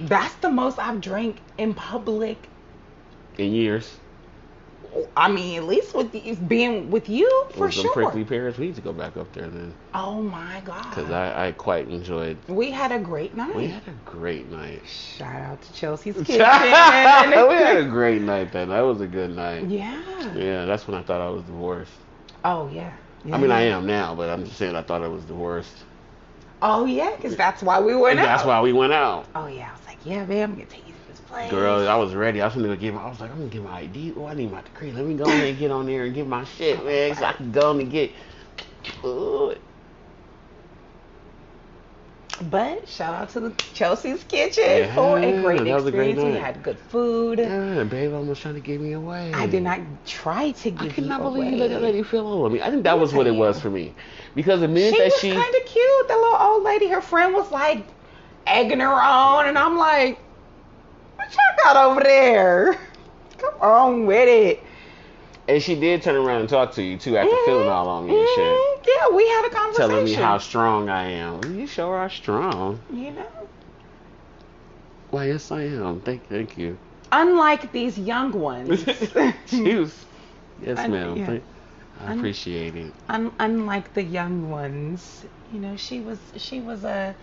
[0.00, 2.48] That's the most I've drank in public.
[3.36, 3.98] In years,
[5.16, 7.92] I mean, at least with the, being with you for with some sure.
[7.94, 10.88] prickly pears, we need to go back up there then, Oh my god.
[10.90, 12.36] because I, I quite enjoyed.
[12.48, 13.54] we had a great night.
[13.54, 14.82] We had a great night.
[14.86, 16.28] Shout out to Chelsea's kids.
[16.28, 18.68] we had a great night then.
[18.68, 18.80] that night.
[18.80, 19.64] It was a good night.
[19.66, 20.34] yeah.
[20.34, 21.92] Yeah, that's when I thought I was divorced.
[22.44, 22.92] Oh yeah.
[23.32, 25.74] I mean, I am now, but I'm just saying I thought I was divorced.
[26.62, 28.48] Oh yeah, because that's why we went And that's out.
[28.48, 29.26] why we went out.
[29.34, 30.87] Oh yeah, I was like, yeah, babe, I'm gonna take you to this
[31.28, 31.50] place.
[31.50, 32.40] Girl, I was ready.
[32.40, 33.02] I was gonna get my.
[33.02, 34.14] I was like, I'm gonna get my ID.
[34.16, 34.90] Oh, I need my degree.
[34.92, 37.32] Let me go in and get on there and get my shit, man, so I
[37.32, 38.10] can go in and get.
[39.04, 39.54] Ooh.
[42.50, 46.10] But shout out to the Chelsea's Kitchen Yeah, for a great that was a great
[46.10, 46.36] experience.
[46.36, 47.40] we had good food.
[47.40, 49.32] Yeah, babe almost trying to give me away.
[49.34, 51.30] I did not try to give I you cannot away.
[51.40, 52.62] believe you let that lady feel all of me.
[52.62, 53.92] I think that was what it was for me,
[54.36, 56.06] because the minute She that was she, kind of cute.
[56.08, 57.84] The little old lady, her friend was like
[58.46, 60.20] egging her on, and I'm like,
[61.36, 62.78] what y'all over there?
[63.38, 64.64] Come on with it.
[65.48, 68.18] and she did turn around and talk to you too after feeling all on me
[68.18, 68.86] and shit, Mhm.
[68.86, 69.88] Yeah, we had a conversation.
[69.90, 71.58] telling me how strong I am.
[71.58, 72.80] You sure are strong.
[72.92, 73.26] you know.
[75.10, 76.00] Why, yes, I am.
[76.00, 76.76] Thank, thank you.
[77.12, 78.84] Unlike these young ones.
[79.14, 80.04] was,
[80.62, 81.16] yes, Un- ma'am.
[81.16, 81.38] yeah.
[82.06, 82.92] I appreciate it.
[83.08, 87.16] Un- unlike the young ones, you know, she was she was a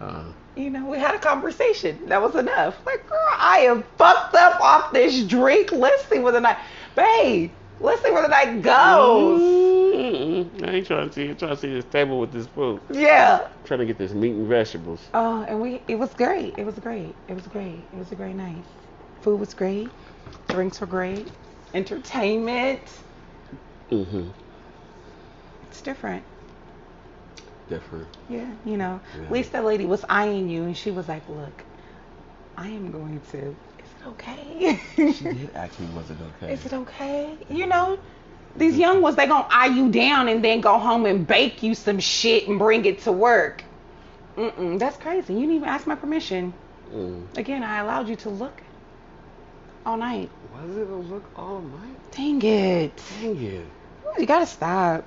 [0.00, 0.24] Uh,
[0.56, 2.06] you know, we had a conversation.
[2.06, 2.76] That was enough.
[2.86, 5.72] Like, girl, I am fucked up off this drink.
[5.72, 6.58] Let's see where the night,
[6.94, 7.50] babe.
[7.80, 9.40] Let's see where the night goes.
[9.40, 10.68] mm-mm.
[10.68, 11.28] I ain't trying to see.
[11.28, 12.80] I'm trying to see this table with this food.
[12.90, 13.46] Yeah.
[13.64, 15.00] trying to get this meat and vegetables.
[15.14, 16.54] Oh, and we it was great.
[16.58, 17.14] It was great.
[17.28, 17.80] It was great.
[17.92, 18.64] It was a great night.
[19.20, 19.88] Food was great.
[20.48, 21.30] Drinks were great.
[21.74, 22.80] Entertainment.
[23.90, 24.28] Mm-hmm.
[25.70, 26.24] It's different.
[27.68, 28.06] Different.
[28.28, 29.00] Yeah, you know.
[29.16, 29.24] Yeah.
[29.24, 31.64] At least that lady was eyeing you, and she was like, "Look,
[32.56, 33.38] I am going to.
[33.38, 33.54] Is
[34.00, 34.80] it okay?
[34.96, 36.52] She did ask me, was it okay?
[36.52, 37.36] Is it okay?
[37.48, 37.98] You know,
[38.56, 41.74] these young ones they gonna eye you down and then go home and bake you
[41.74, 43.62] some shit and bring it to work.
[44.36, 45.34] Mm-mm, that's crazy.
[45.34, 46.52] You didn't even ask my permission.
[46.92, 47.36] Mm.
[47.36, 48.60] Again, I allowed you to look
[49.86, 50.30] all night.
[50.54, 52.12] Was it a look all night?
[52.12, 53.02] Dang it.
[53.20, 53.66] Dang it.
[54.18, 55.04] You gotta stop.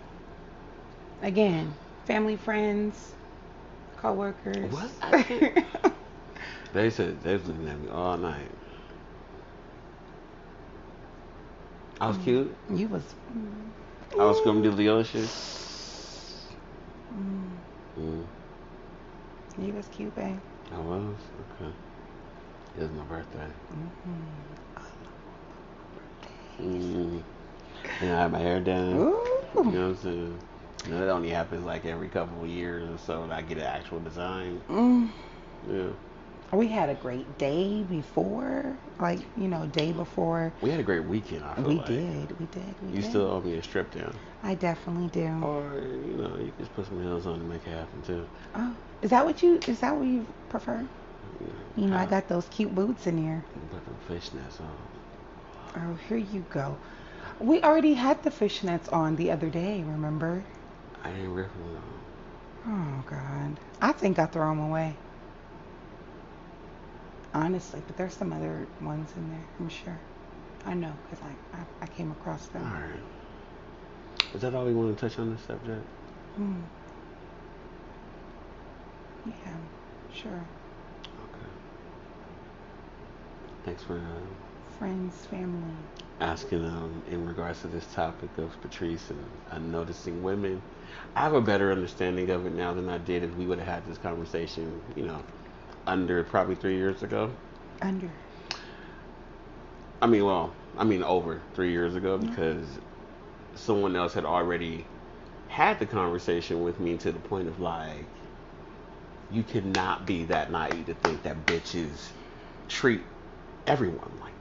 [1.22, 1.74] Again,
[2.06, 3.14] family, friends,
[3.98, 4.72] coworkers.
[4.72, 5.64] What?
[6.74, 8.48] They said they was looking at me all night.
[12.00, 12.56] I was cute.
[12.74, 13.04] you was.
[14.18, 14.42] I was
[14.78, 15.22] the other shit.
[17.14, 17.50] Mm,
[18.00, 18.24] Mm.
[19.60, 20.40] you was cute, babe.
[20.74, 21.16] I was
[21.60, 21.72] okay.
[22.78, 23.48] It was my birthday.
[26.62, 27.22] Mm.
[28.02, 28.96] And I had my hair done.
[28.96, 29.20] Ooh.
[29.56, 30.40] You know what I'm saying?
[30.86, 33.58] You know, that only happens like every couple of years or so that I get
[33.58, 34.62] an actual design.
[34.70, 35.10] Mm.
[35.72, 35.88] Yeah.
[36.54, 40.52] We had a great day before, like you know, day before.
[40.62, 41.86] We had a great weekend, I feel We like.
[41.88, 43.06] did, we did, we You did.
[43.06, 44.14] still owe me a strip down.
[44.44, 45.28] I definitely do.
[45.46, 48.26] Or, you know, you can just put some heels on to make it happen too.
[48.56, 49.60] Oh, is that what you?
[49.68, 50.86] Is that what you prefer?
[51.78, 53.44] You know, I Uh, got those cute boots in here.
[53.72, 54.76] Put them fishnets on.
[55.78, 56.76] Oh, here you go.
[57.40, 59.84] We already had the fishnets on the other day.
[59.88, 60.44] Remember?
[61.04, 61.84] I ain't ripping them
[62.68, 64.96] Oh God, I think I throw them away.
[67.34, 69.46] Honestly, but there's some other ones in there.
[69.60, 69.98] I'm sure.
[70.66, 72.64] I know because I, I I came across them.
[72.64, 73.00] Alright.
[74.36, 75.84] Is that all we want to touch on this subject?
[76.36, 76.60] Hmm.
[79.26, 79.34] Yeah,
[80.14, 80.32] sure.
[80.32, 81.50] Okay.
[83.66, 85.74] Thanks for uh, Friends, family.
[86.22, 90.62] Asking um, in regards to this topic of Patrice and uh, noticing women.
[91.16, 93.68] I have a better understanding of it now than I did if we would have
[93.68, 95.24] had this conversation, you know,
[95.88, 97.32] under probably three years ago.
[97.82, 98.10] Under.
[100.02, 102.66] I mean, well, I mean over three years ago because
[103.56, 104.86] someone else had already
[105.48, 108.06] had the conversation with me to the point of like,
[109.32, 112.12] you cannot be that naive to think that bitches
[112.68, 113.02] treat
[113.68, 114.41] everyone like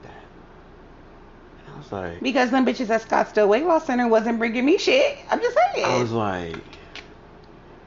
[1.73, 5.17] I was like, Because them bitches at Scottsdale Weight Loss Center wasn't bringing me shit.
[5.29, 5.85] I'm just saying.
[5.85, 6.55] I was like,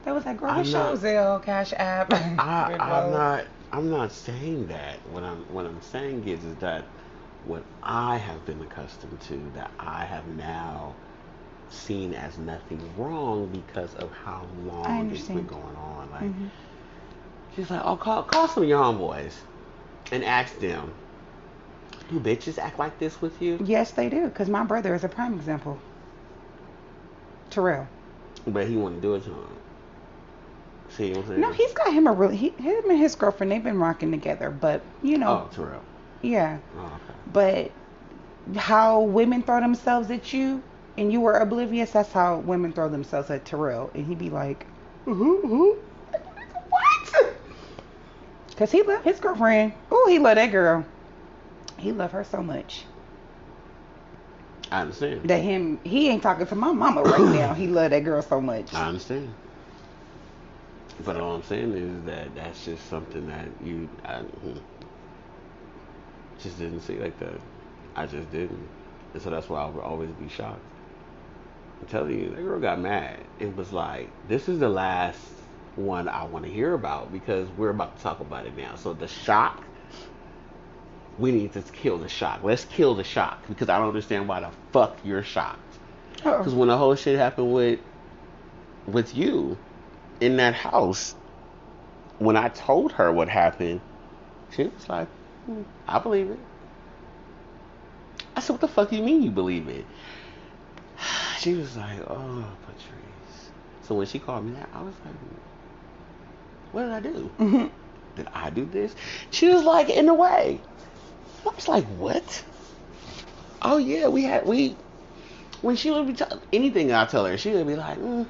[0.03, 2.11] that was like, girl I'm not- Zelle, Cash App.
[2.13, 2.37] I,
[2.79, 3.45] I'm not.
[3.71, 4.97] I'm not saying that.
[5.11, 6.85] What I'm what I'm saying is is that
[7.45, 10.95] what I have been accustomed to, that I have now
[11.69, 16.09] seen as nothing wrong because of how long it's been going on.
[16.11, 16.49] Like Mhm.
[17.55, 19.33] she's like, oh, call call some of your homeboys
[20.11, 20.93] and ask them.
[22.09, 23.57] Do bitches act like this with you?
[23.63, 24.25] Yes, they do.
[24.25, 25.79] Because my brother is a prime example.
[27.49, 27.87] Terrell.
[28.45, 29.47] But he wouldn't do it to him.
[30.89, 31.41] See what I'm saying?
[31.41, 32.37] No, he's got him a really.
[32.37, 34.49] He, him and his girlfriend, they've been rocking together.
[34.51, 35.81] But you know, Oh, Terrell.
[36.21, 36.59] yeah.
[36.77, 37.19] Oh, okay.
[37.33, 37.71] But
[38.59, 40.61] how women throw themselves at you,
[40.97, 41.91] and you were oblivious.
[41.91, 44.67] That's how women throw themselves at Terrell, and he'd be like,
[45.05, 45.79] "Who?
[46.69, 47.35] What?"
[48.49, 49.73] Because he loved his girlfriend.
[49.91, 50.85] Oh, he loved that girl.
[51.77, 52.87] He loved her so much
[54.71, 55.23] I understand.
[55.23, 57.53] that him he ain't talking to my mama right now.
[57.53, 58.73] He loved that girl so much.
[58.73, 59.33] I understand.
[61.05, 64.59] But all I'm saying is that that's just something that you I, hmm,
[66.39, 67.41] just didn't see like that.
[67.95, 68.69] I just didn't,
[69.13, 70.61] and so that's why I would always be shocked.
[71.81, 73.25] I'm telling you, that girl got mad.
[73.39, 75.21] It was like, this is the last
[75.75, 78.75] one I want to hear about because we're about to talk about it now.
[78.75, 79.64] So the shock,
[81.17, 82.43] we need to kill the shock.
[82.43, 85.59] Let's kill the shock because I don't understand why the fuck you're shocked.
[86.37, 87.79] Because when the whole shit happened with
[88.87, 89.57] with you
[90.21, 91.15] in that house,
[92.19, 93.81] when I told her what happened,
[94.51, 95.07] she was like,
[95.45, 96.39] "Hmm, I believe it.
[98.35, 99.85] I said, what the fuck do you mean you believe it?
[101.39, 103.51] She was like, oh, Patrice.
[103.83, 105.13] So when she called me that, I was like,
[106.71, 107.31] what did I do?
[107.37, 107.71] Mhm.
[108.15, 108.95] Did I do this?
[109.29, 110.59] She was like, in a way.
[111.45, 112.43] I was like, what?
[113.61, 114.75] Oh yeah, we had we.
[115.61, 118.27] When she would be t- anything I tell her, she would be like, mm,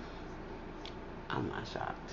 [1.30, 2.12] I'm not shocked.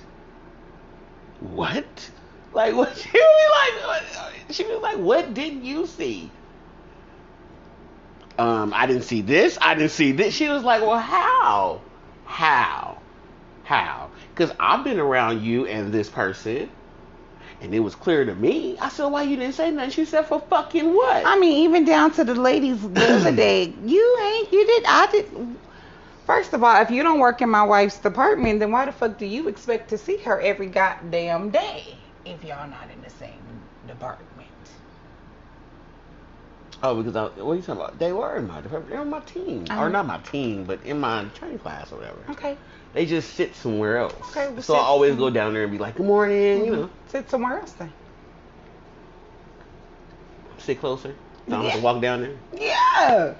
[1.40, 2.11] What?
[2.53, 2.96] Like what?
[2.96, 4.03] She would be like,
[4.50, 6.30] she was like, what did you see?
[8.38, 9.59] Um, I didn't see this.
[9.61, 10.34] I didn't see this.
[10.34, 11.80] She was like, well, how?
[12.24, 12.98] How?
[13.64, 14.11] How?
[14.34, 16.70] Because I've been around you and this person,
[17.62, 18.76] and it was clear to me.
[18.78, 19.90] I said, why you didn't say nothing?
[19.90, 21.24] She said, for fucking what?
[21.24, 23.72] I mean, even down to the ladies the other day.
[23.84, 24.52] You ain't.
[24.52, 24.84] You did.
[24.86, 25.58] I did.
[26.26, 29.16] First of all, if you don't work in my wife's department, then why the fuck
[29.16, 33.42] do you expect to see her every goddamn day if y'all not in the same
[33.86, 34.28] department?
[36.82, 37.98] Oh, because I, what are you talking about?
[37.98, 38.90] They were in my department.
[38.90, 41.96] They were on my team, or not my team, but in my training class or
[41.98, 42.24] whatever.
[42.30, 42.58] Okay.
[42.93, 44.14] They just sit somewhere else.
[44.30, 46.80] Okay, well, so I always go down there and be like, "Good morning," you mm-hmm.
[46.82, 47.93] know, Sit somewhere else then.
[50.59, 51.14] sit closer.
[51.49, 52.36] So I don't have to walk down there.
[52.55, 53.34] Yeah.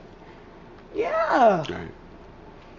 [0.95, 1.59] Yeah.
[1.59, 1.91] Right.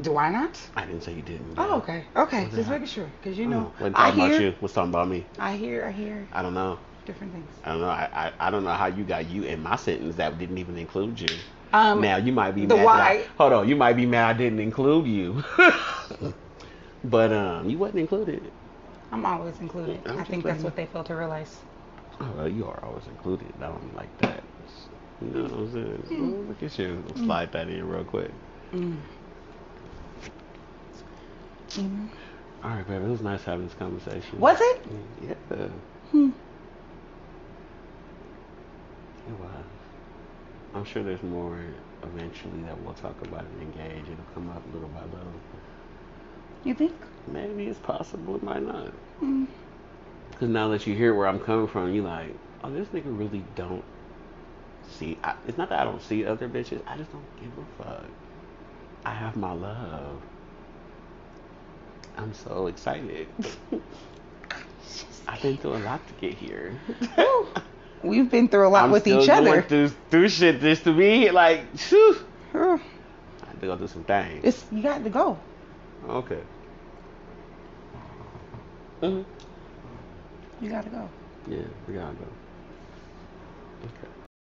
[0.00, 0.58] do I not?
[0.76, 1.54] I didn't say you didn't.
[1.58, 2.48] Oh, okay, okay.
[2.54, 4.54] Just making sure, because you Oh, know, wasn't I talking about hear, you.
[4.60, 5.24] Was talking about me.
[5.38, 6.78] I hear, I hear I don't know.
[7.06, 7.50] Different things.
[7.64, 7.88] I don't know.
[7.88, 10.76] I, I, I don't know how you got you in my sentence that didn't even
[10.76, 11.28] include you.
[11.72, 12.86] Um, now you might be the mad.
[12.86, 15.42] that I- hold on, you might be mad I didn't include you.
[17.04, 18.52] but um, you wasn't included.
[19.12, 20.00] I'm always included.
[20.06, 21.58] I'm I think that's what they fail to realize.
[22.20, 23.52] Oh, well, you are always included.
[23.60, 24.42] I don't like that.
[25.20, 26.02] You know what I'm saying?
[26.10, 27.04] Oh, look at you.
[27.24, 28.30] Slide that in real quick.
[28.72, 28.96] Mm.
[32.62, 33.04] All right, baby.
[33.04, 34.40] It was nice having this conversation.
[34.40, 34.86] Was it?
[35.22, 35.68] Yeah.
[39.26, 39.42] It Hmm.
[39.42, 39.64] was.
[40.74, 41.58] I'm sure there's more
[42.02, 44.04] eventually that we'll talk about and engage.
[44.10, 45.32] It'll come up little by little.
[46.64, 46.92] You think?
[47.32, 48.36] Maybe it's possible.
[48.36, 48.92] It might not.
[49.22, 49.46] Mm.
[50.30, 53.42] Because now that you hear where I'm coming from, you like, oh, this nigga really
[53.54, 53.84] don't
[54.98, 55.16] see.
[55.24, 56.82] I, it's not that I don't see other bitches.
[56.86, 58.04] I just don't give a fuck.
[59.04, 60.20] I have my love.
[62.18, 63.28] I'm so excited.
[65.28, 66.74] I've been through a lot to get here.
[68.06, 68.10] Woo.
[68.10, 69.62] We've been through a lot I'm with still each going other.
[69.62, 71.32] Through, through shit just to be here.
[71.32, 72.16] Like, whew.
[72.52, 72.78] Huh.
[73.42, 74.44] I have to go through some things.
[74.44, 75.38] It's you got to go.
[76.08, 76.40] Okay.
[79.00, 79.22] hmm
[80.60, 81.08] You got to go.
[81.48, 82.24] Yeah, we gotta go.
[82.24, 82.45] Okay.